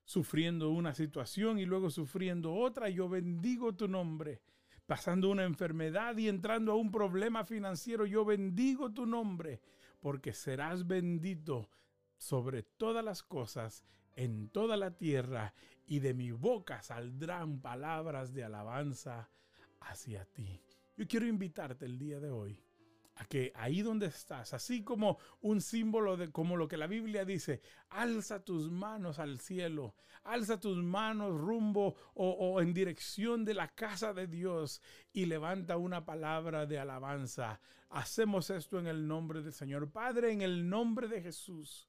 Sufriendo 0.06 0.70
una 0.70 0.94
situación 0.94 1.60
y 1.60 1.66
luego 1.66 1.90
sufriendo 1.90 2.54
otra, 2.54 2.90
yo 2.90 3.10
bendigo 3.10 3.76
tu 3.76 3.88
nombre. 3.88 4.42
Pasando 4.86 5.30
una 5.30 5.44
enfermedad 5.44 6.16
y 6.18 6.30
entrando 6.30 6.72
a 6.72 6.76
un 6.76 6.92
problema 6.92 7.44
financiero, 7.44 8.06
yo 8.06 8.24
bendigo 8.24 8.94
tu 8.94 9.06
nombre, 9.06 9.60
porque 10.00 10.32
serás 10.32 10.88
bendito 10.88 11.70
sobre 12.16 12.64
todas 12.64 13.04
las 13.04 13.22
cosas 13.22 13.84
en 14.16 14.50
toda 14.50 14.78
la 14.78 14.92
tierra 14.98 15.54
y 15.88 16.00
de 16.00 16.14
mi 16.14 16.32
boca 16.32 16.84
saldrán 16.84 17.62
palabras 17.62 18.34
de 18.34 18.44
alabanza 18.44 19.30
hacia 19.80 20.26
ti. 20.26 20.62
Yo 20.98 21.08
quiero 21.08 21.26
invitarte 21.26 21.86
el 21.86 21.98
día 21.98 22.20
de 22.20 22.30
hoy 22.30 22.62
a 23.16 23.26
que 23.26 23.52
ahí 23.56 23.82
donde 23.82 24.08
estás, 24.08 24.54
así 24.54 24.84
como 24.84 25.18
un 25.42 25.62
símbolo 25.62 26.18
de 26.18 26.30
como 26.32 26.56
lo 26.56 26.68
que 26.68 26.78
la 26.78 26.86
Biblia 26.86 27.26
dice, 27.26 27.62
alza 27.90 28.44
tus 28.44 28.70
manos 28.70 29.18
al 29.18 29.40
cielo, 29.40 29.96
alza 30.24 30.60
tus 30.60 30.78
manos 30.78 31.36
rumbo 31.40 31.96
o, 32.14 32.30
o, 32.30 32.62
en 32.62 32.74
dirección 32.74 33.44
de 33.44 33.56
la 33.56 33.70
casa 33.70 34.14
de 34.14 34.28
Dios 34.28 34.82
y 35.14 35.26
levanta 35.26 35.78
una 35.78 36.06
palabra 36.06 36.66
de 36.66 36.78
alabanza. 36.80 37.60
Hacemos 37.90 38.50
esto 38.50 38.78
en 38.78 38.88
el 38.88 39.08
nombre 39.08 39.42
del 39.42 39.54
Señor 39.54 39.90
Padre, 39.90 40.32
en 40.32 40.42
el 40.42 40.70
nombre 40.70 41.08
de 41.08 41.22
Jesús 41.22 41.88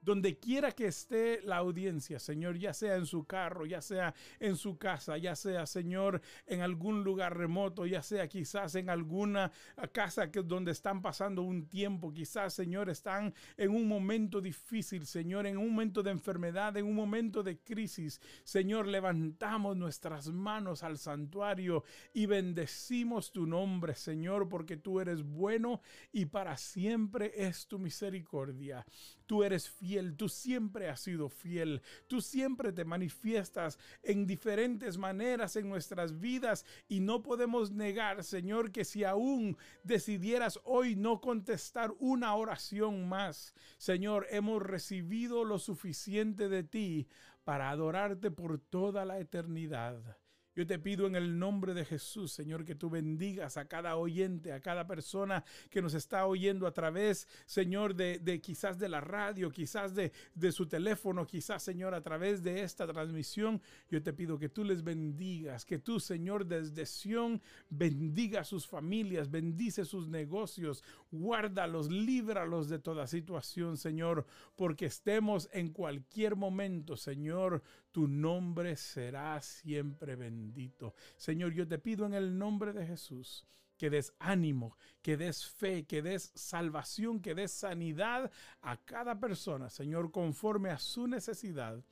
donde 0.00 0.38
quiera 0.38 0.72
que 0.72 0.86
esté 0.86 1.40
la 1.42 1.58
audiencia, 1.58 2.18
Señor, 2.18 2.58
ya 2.58 2.72
sea 2.72 2.96
en 2.96 3.06
su 3.06 3.24
carro, 3.24 3.66
ya 3.66 3.82
sea 3.82 4.14
en 4.38 4.56
su 4.56 4.78
casa, 4.78 5.18
ya 5.18 5.36
sea, 5.36 5.66
Señor, 5.66 6.20
en 6.46 6.62
algún 6.62 7.04
lugar 7.04 7.36
remoto, 7.36 7.86
ya 7.86 8.02
sea 8.02 8.28
quizás 8.28 8.74
en 8.74 8.88
alguna 8.88 9.52
casa 9.92 10.30
que, 10.30 10.42
donde 10.42 10.72
están 10.72 11.02
pasando 11.02 11.42
un 11.42 11.66
tiempo, 11.66 12.12
quizás, 12.12 12.54
Señor, 12.54 12.88
están 12.88 13.34
en 13.56 13.70
un 13.70 13.86
momento 13.86 14.40
difícil, 14.40 15.06
Señor, 15.06 15.46
en 15.46 15.58
un 15.58 15.70
momento 15.70 16.02
de 16.02 16.10
enfermedad, 16.10 16.76
en 16.76 16.86
un 16.86 16.94
momento 16.94 17.42
de 17.42 17.58
crisis. 17.58 18.20
Señor, 18.44 18.86
levantamos 18.86 19.76
nuestras 19.76 20.28
manos 20.28 20.82
al 20.82 20.98
santuario 20.98 21.84
y 22.12 22.26
bendecimos 22.26 23.32
tu 23.32 23.46
nombre, 23.46 23.94
Señor, 23.94 24.48
porque 24.48 24.76
tú 24.76 25.00
eres 25.00 25.22
bueno 25.22 25.82
y 26.12 26.26
para 26.26 26.56
siempre 26.56 27.32
es 27.34 27.66
tu 27.66 27.78
misericordia. 27.78 28.84
Tú 29.30 29.44
eres 29.44 29.70
fiel, 29.70 30.16
tú 30.16 30.28
siempre 30.28 30.88
has 30.88 31.02
sido 31.02 31.28
fiel, 31.28 31.82
tú 32.08 32.20
siempre 32.20 32.72
te 32.72 32.84
manifiestas 32.84 33.78
en 34.02 34.26
diferentes 34.26 34.98
maneras 34.98 35.54
en 35.54 35.68
nuestras 35.68 36.18
vidas 36.18 36.66
y 36.88 36.98
no 36.98 37.22
podemos 37.22 37.70
negar, 37.70 38.24
Señor, 38.24 38.72
que 38.72 38.84
si 38.84 39.04
aún 39.04 39.56
decidieras 39.84 40.58
hoy 40.64 40.96
no 40.96 41.20
contestar 41.20 41.94
una 42.00 42.34
oración 42.34 43.08
más, 43.08 43.54
Señor, 43.78 44.26
hemos 44.30 44.60
recibido 44.64 45.44
lo 45.44 45.60
suficiente 45.60 46.48
de 46.48 46.64
ti 46.64 47.06
para 47.44 47.70
adorarte 47.70 48.32
por 48.32 48.58
toda 48.58 49.04
la 49.04 49.20
eternidad. 49.20 50.19
Yo 50.60 50.66
te 50.66 50.78
pido 50.78 51.06
en 51.06 51.16
el 51.16 51.38
nombre 51.38 51.72
de 51.72 51.86
Jesús, 51.86 52.32
Señor, 52.32 52.66
que 52.66 52.74
tú 52.74 52.90
bendigas 52.90 53.56
a 53.56 53.64
cada 53.64 53.96
oyente, 53.96 54.52
a 54.52 54.60
cada 54.60 54.86
persona 54.86 55.42
que 55.70 55.80
nos 55.80 55.94
está 55.94 56.26
oyendo 56.26 56.66
a 56.66 56.74
través, 56.74 57.26
Señor, 57.46 57.94
de, 57.94 58.42
quizás 58.42 58.78
de 58.78 58.90
la 58.90 59.00
radio, 59.00 59.50
quizás 59.50 59.94
de, 59.94 60.12
su 60.52 60.66
teléfono, 60.66 61.26
quizás, 61.26 61.62
Señor, 61.62 61.94
a 61.94 62.02
través 62.02 62.42
de 62.42 62.60
esta 62.60 62.86
transmisión. 62.86 63.62
Yo 63.88 64.02
te 64.02 64.12
pido 64.12 64.38
que 64.38 64.50
tú 64.50 64.62
les 64.62 64.84
bendigas, 64.84 65.64
que 65.64 65.78
tú, 65.78 65.98
Señor, 65.98 66.44
desde 66.44 66.84
Sión, 66.84 67.40
bendiga 67.70 68.40
a 68.40 68.44
sus 68.44 68.66
familias, 68.66 69.30
bendice 69.30 69.86
sus 69.86 70.08
negocios, 70.08 70.84
guárdalos, 71.10 71.90
líbralos 71.90 72.68
de 72.68 72.78
toda 72.78 73.06
situación, 73.06 73.78
Señor, 73.78 74.26
porque 74.56 74.84
estemos 74.84 75.48
en 75.54 75.70
cualquier 75.72 76.36
momento, 76.36 76.98
Señor, 76.98 77.62
tu 77.92 78.08
nombre 78.08 78.76
será 78.76 79.40
siempre 79.40 80.16
bendito. 80.16 80.94
Señor, 81.16 81.52
yo 81.52 81.66
te 81.66 81.78
pido 81.78 82.06
en 82.06 82.14
el 82.14 82.38
nombre 82.38 82.72
de 82.72 82.86
Jesús 82.86 83.46
que 83.76 83.88
des 83.88 84.12
ánimo, 84.18 84.76
que 85.00 85.16
des 85.16 85.46
fe, 85.46 85.86
que 85.86 86.02
des 86.02 86.32
salvación, 86.34 87.20
que 87.20 87.34
des 87.34 87.50
sanidad 87.50 88.30
a 88.60 88.76
cada 88.76 89.18
persona, 89.18 89.70
Señor, 89.70 90.12
conforme 90.12 90.68
a 90.68 90.78
su 90.78 91.06
necesidad. 91.06 91.82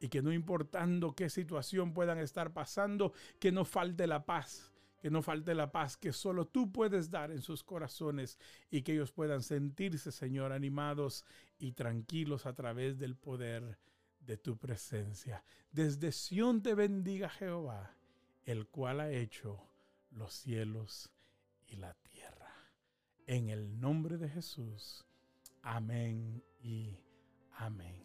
Y 0.00 0.08
que 0.08 0.22
no 0.22 0.32
importando 0.32 1.14
qué 1.14 1.30
situación 1.30 1.92
puedan 1.92 2.18
estar 2.18 2.52
pasando, 2.52 3.12
que 3.38 3.52
no 3.52 3.64
falte 3.64 4.06
la 4.06 4.24
paz, 4.24 4.72
que 5.04 5.10
no 5.10 5.20
falte 5.20 5.54
la 5.54 5.70
paz 5.70 5.98
que 5.98 6.14
solo 6.14 6.46
tú 6.46 6.72
puedes 6.72 7.10
dar 7.10 7.30
en 7.30 7.42
sus 7.42 7.62
corazones 7.62 8.38
y 8.70 8.80
que 8.80 8.94
ellos 8.94 9.12
puedan 9.12 9.42
sentirse, 9.42 10.12
Señor, 10.12 10.50
animados 10.50 11.26
y 11.58 11.72
tranquilos 11.72 12.46
a 12.46 12.54
través 12.54 12.98
del 12.98 13.16
poder 13.16 13.78
de 14.26 14.36
tu 14.36 14.56
presencia. 14.56 15.44
Desde 15.70 16.12
Sión 16.12 16.62
te 16.62 16.74
bendiga 16.74 17.28
Jehová, 17.28 17.96
el 18.44 18.68
cual 18.68 19.00
ha 19.00 19.10
hecho 19.10 19.60
los 20.10 20.32
cielos 20.32 21.10
y 21.66 21.76
la 21.76 21.94
tierra. 21.94 22.52
En 23.26 23.48
el 23.48 23.80
nombre 23.80 24.18
de 24.18 24.28
Jesús. 24.28 25.04
Amén 25.62 26.42
y 26.60 26.98
amén. 27.56 28.04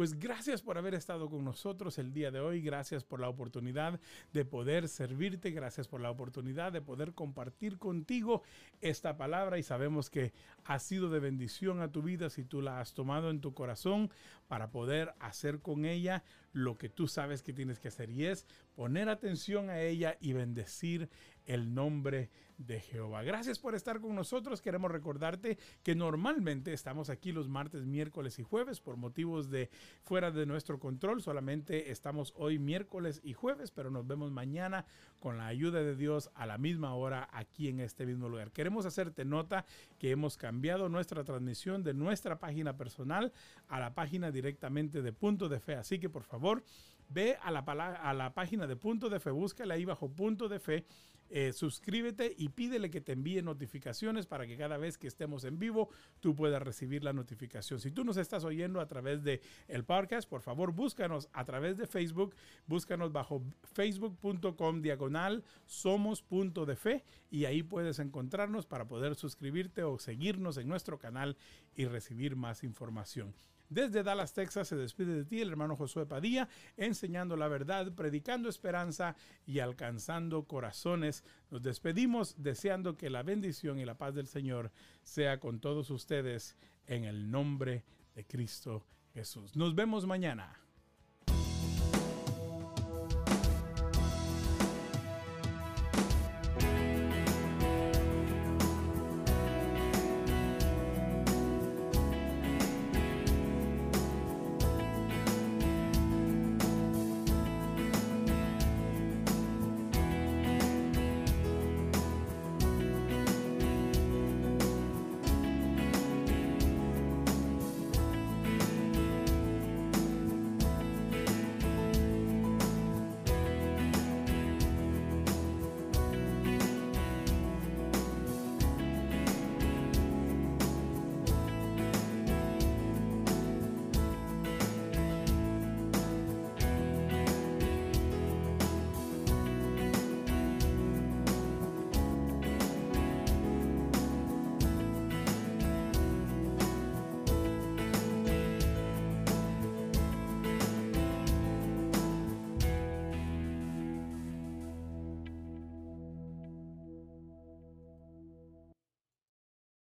Pues 0.00 0.18
gracias 0.18 0.62
por 0.62 0.78
haber 0.78 0.94
estado 0.94 1.28
con 1.28 1.44
nosotros 1.44 1.98
el 1.98 2.14
día 2.14 2.30
de 2.30 2.40
hoy, 2.40 2.62
gracias 2.62 3.04
por 3.04 3.20
la 3.20 3.28
oportunidad 3.28 4.00
de 4.32 4.46
poder 4.46 4.88
servirte, 4.88 5.50
gracias 5.50 5.88
por 5.88 6.00
la 6.00 6.10
oportunidad 6.10 6.72
de 6.72 6.80
poder 6.80 7.12
compartir 7.12 7.76
contigo 7.76 8.42
esta 8.80 9.18
palabra 9.18 9.58
y 9.58 9.62
sabemos 9.62 10.08
que 10.08 10.32
ha 10.64 10.78
sido 10.78 11.10
de 11.10 11.20
bendición 11.20 11.80
a 11.80 11.92
tu 11.92 12.02
vida 12.02 12.30
si 12.30 12.44
tú 12.44 12.62
la 12.62 12.80
has 12.80 12.94
tomado 12.94 13.30
en 13.30 13.40
tu 13.40 13.54
corazón 13.54 14.10
para 14.48 14.70
poder 14.70 15.14
hacer 15.20 15.60
con 15.60 15.84
ella 15.84 16.24
lo 16.52 16.76
que 16.76 16.88
tú 16.88 17.06
sabes 17.06 17.42
que 17.42 17.52
tienes 17.52 17.78
que 17.78 17.88
hacer 17.88 18.10
y 18.10 18.26
es 18.26 18.46
poner 18.74 19.08
atención 19.08 19.70
a 19.70 19.80
ella 19.80 20.16
y 20.20 20.32
bendecir 20.32 21.08
el 21.46 21.74
nombre 21.74 22.30
de 22.58 22.80
Jehová. 22.80 23.22
Gracias 23.22 23.58
por 23.58 23.74
estar 23.74 24.00
con 24.00 24.14
nosotros. 24.14 24.60
Queremos 24.60 24.90
recordarte 24.90 25.58
que 25.82 25.94
normalmente 25.94 26.72
estamos 26.72 27.08
aquí 27.08 27.32
los 27.32 27.48
martes, 27.48 27.86
miércoles 27.86 28.38
y 28.38 28.42
jueves 28.42 28.80
por 28.80 28.96
motivos 28.96 29.50
de 29.50 29.70
fuera 30.02 30.30
de 30.30 30.46
nuestro 30.46 30.78
control. 30.78 31.22
Solamente 31.22 31.90
estamos 31.90 32.34
hoy 32.36 32.58
miércoles 32.58 33.20
y 33.24 33.32
jueves, 33.32 33.70
pero 33.70 33.90
nos 33.90 34.06
vemos 34.06 34.30
mañana 34.30 34.84
con 35.20 35.38
la 35.38 35.46
ayuda 35.46 35.82
de 35.82 35.96
Dios 35.96 36.30
a 36.34 36.46
la 36.46 36.58
misma 36.58 36.94
hora 36.94 37.28
aquí 37.32 37.68
en 37.68 37.80
este 37.80 38.04
mismo 38.04 38.28
lugar. 38.28 38.52
Queremos 38.52 38.84
hacerte 38.84 39.24
nota 39.24 39.64
que 39.98 40.10
hemos 40.10 40.36
cambiado 40.60 40.90
nuestra 40.90 41.24
transmisión 41.24 41.82
de 41.82 41.94
nuestra 41.94 42.38
página 42.38 42.76
personal 42.76 43.32
a 43.68 43.80
la 43.80 43.94
página 43.94 44.30
directamente 44.30 45.00
de 45.00 45.10
Punto 45.10 45.48
de 45.48 45.58
Fe. 45.58 45.76
Así 45.76 45.98
que 45.98 46.10
por 46.10 46.22
favor, 46.22 46.62
ve 47.08 47.38
a 47.40 47.50
la, 47.50 47.60
a 47.60 48.12
la 48.12 48.34
página 48.34 48.66
de 48.66 48.76
Punto 48.76 49.08
de 49.08 49.20
Fe, 49.20 49.30
búscala 49.30 49.72
ahí 49.72 49.86
bajo 49.86 50.10
Punto 50.10 50.50
de 50.50 50.60
Fe 50.60 50.84
eh, 51.32 51.52
suscríbete 51.52 52.34
y 52.36 52.48
pídele 52.48 52.90
que 52.90 53.00
te 53.00 53.12
envíe 53.12 53.40
notificaciones 53.40 54.26
para 54.26 54.48
que 54.48 54.56
cada 54.56 54.78
vez 54.78 54.98
que 54.98 55.06
estemos 55.06 55.44
en 55.44 55.60
vivo 55.60 55.88
tú 56.18 56.34
puedas 56.34 56.60
recibir 56.60 57.04
la 57.04 57.12
notificación. 57.12 57.78
Si 57.78 57.92
tú 57.92 58.04
nos 58.04 58.16
estás 58.16 58.42
oyendo 58.44 58.80
a 58.80 58.88
través 58.88 59.22
de 59.22 59.40
el 59.68 59.84
podcast, 59.84 60.28
por 60.28 60.42
favor 60.42 60.72
búscanos 60.72 61.28
a 61.32 61.44
través 61.44 61.76
de 61.76 61.86
Facebook, 61.86 62.34
búscanos 62.66 63.12
bajo 63.12 63.44
facebook.com 63.74 64.82
diagonal 64.82 65.44
somos 65.66 66.20
punto 66.20 66.66
de 66.66 66.74
fe 66.74 67.04
y 67.30 67.44
ahí 67.44 67.62
puedes 67.62 68.00
encontrarnos 68.00 68.66
para 68.66 68.88
poder 68.88 69.14
suscribirte 69.14 69.84
o 69.84 69.98
seguirnos 69.98 70.56
en 70.56 70.68
nuestro 70.68 70.98
canal 70.98 71.36
y 71.76 71.84
recibir 71.84 72.34
más 72.34 72.64
información. 72.64 73.34
Desde 73.70 74.02
Dallas, 74.02 74.34
Texas, 74.34 74.66
se 74.66 74.74
despide 74.74 75.14
de 75.14 75.24
ti 75.24 75.40
el 75.40 75.48
hermano 75.48 75.76
Josué 75.76 76.04
Padilla, 76.04 76.48
enseñando 76.76 77.36
la 77.36 77.46
verdad, 77.46 77.92
predicando 77.94 78.48
esperanza 78.48 79.14
y 79.46 79.60
alcanzando 79.60 80.42
corazones. 80.42 81.22
Nos 81.50 81.62
despedimos 81.62 82.34
deseando 82.36 82.96
que 82.96 83.10
la 83.10 83.22
bendición 83.22 83.78
y 83.78 83.84
la 83.84 83.94
paz 83.96 84.16
del 84.16 84.26
Señor 84.26 84.72
sea 85.04 85.38
con 85.38 85.60
todos 85.60 85.88
ustedes 85.90 86.56
en 86.88 87.04
el 87.04 87.30
nombre 87.30 87.84
de 88.16 88.24
Cristo 88.26 88.84
Jesús. 89.14 89.54
Nos 89.54 89.76
vemos 89.76 90.04
mañana. 90.04 90.58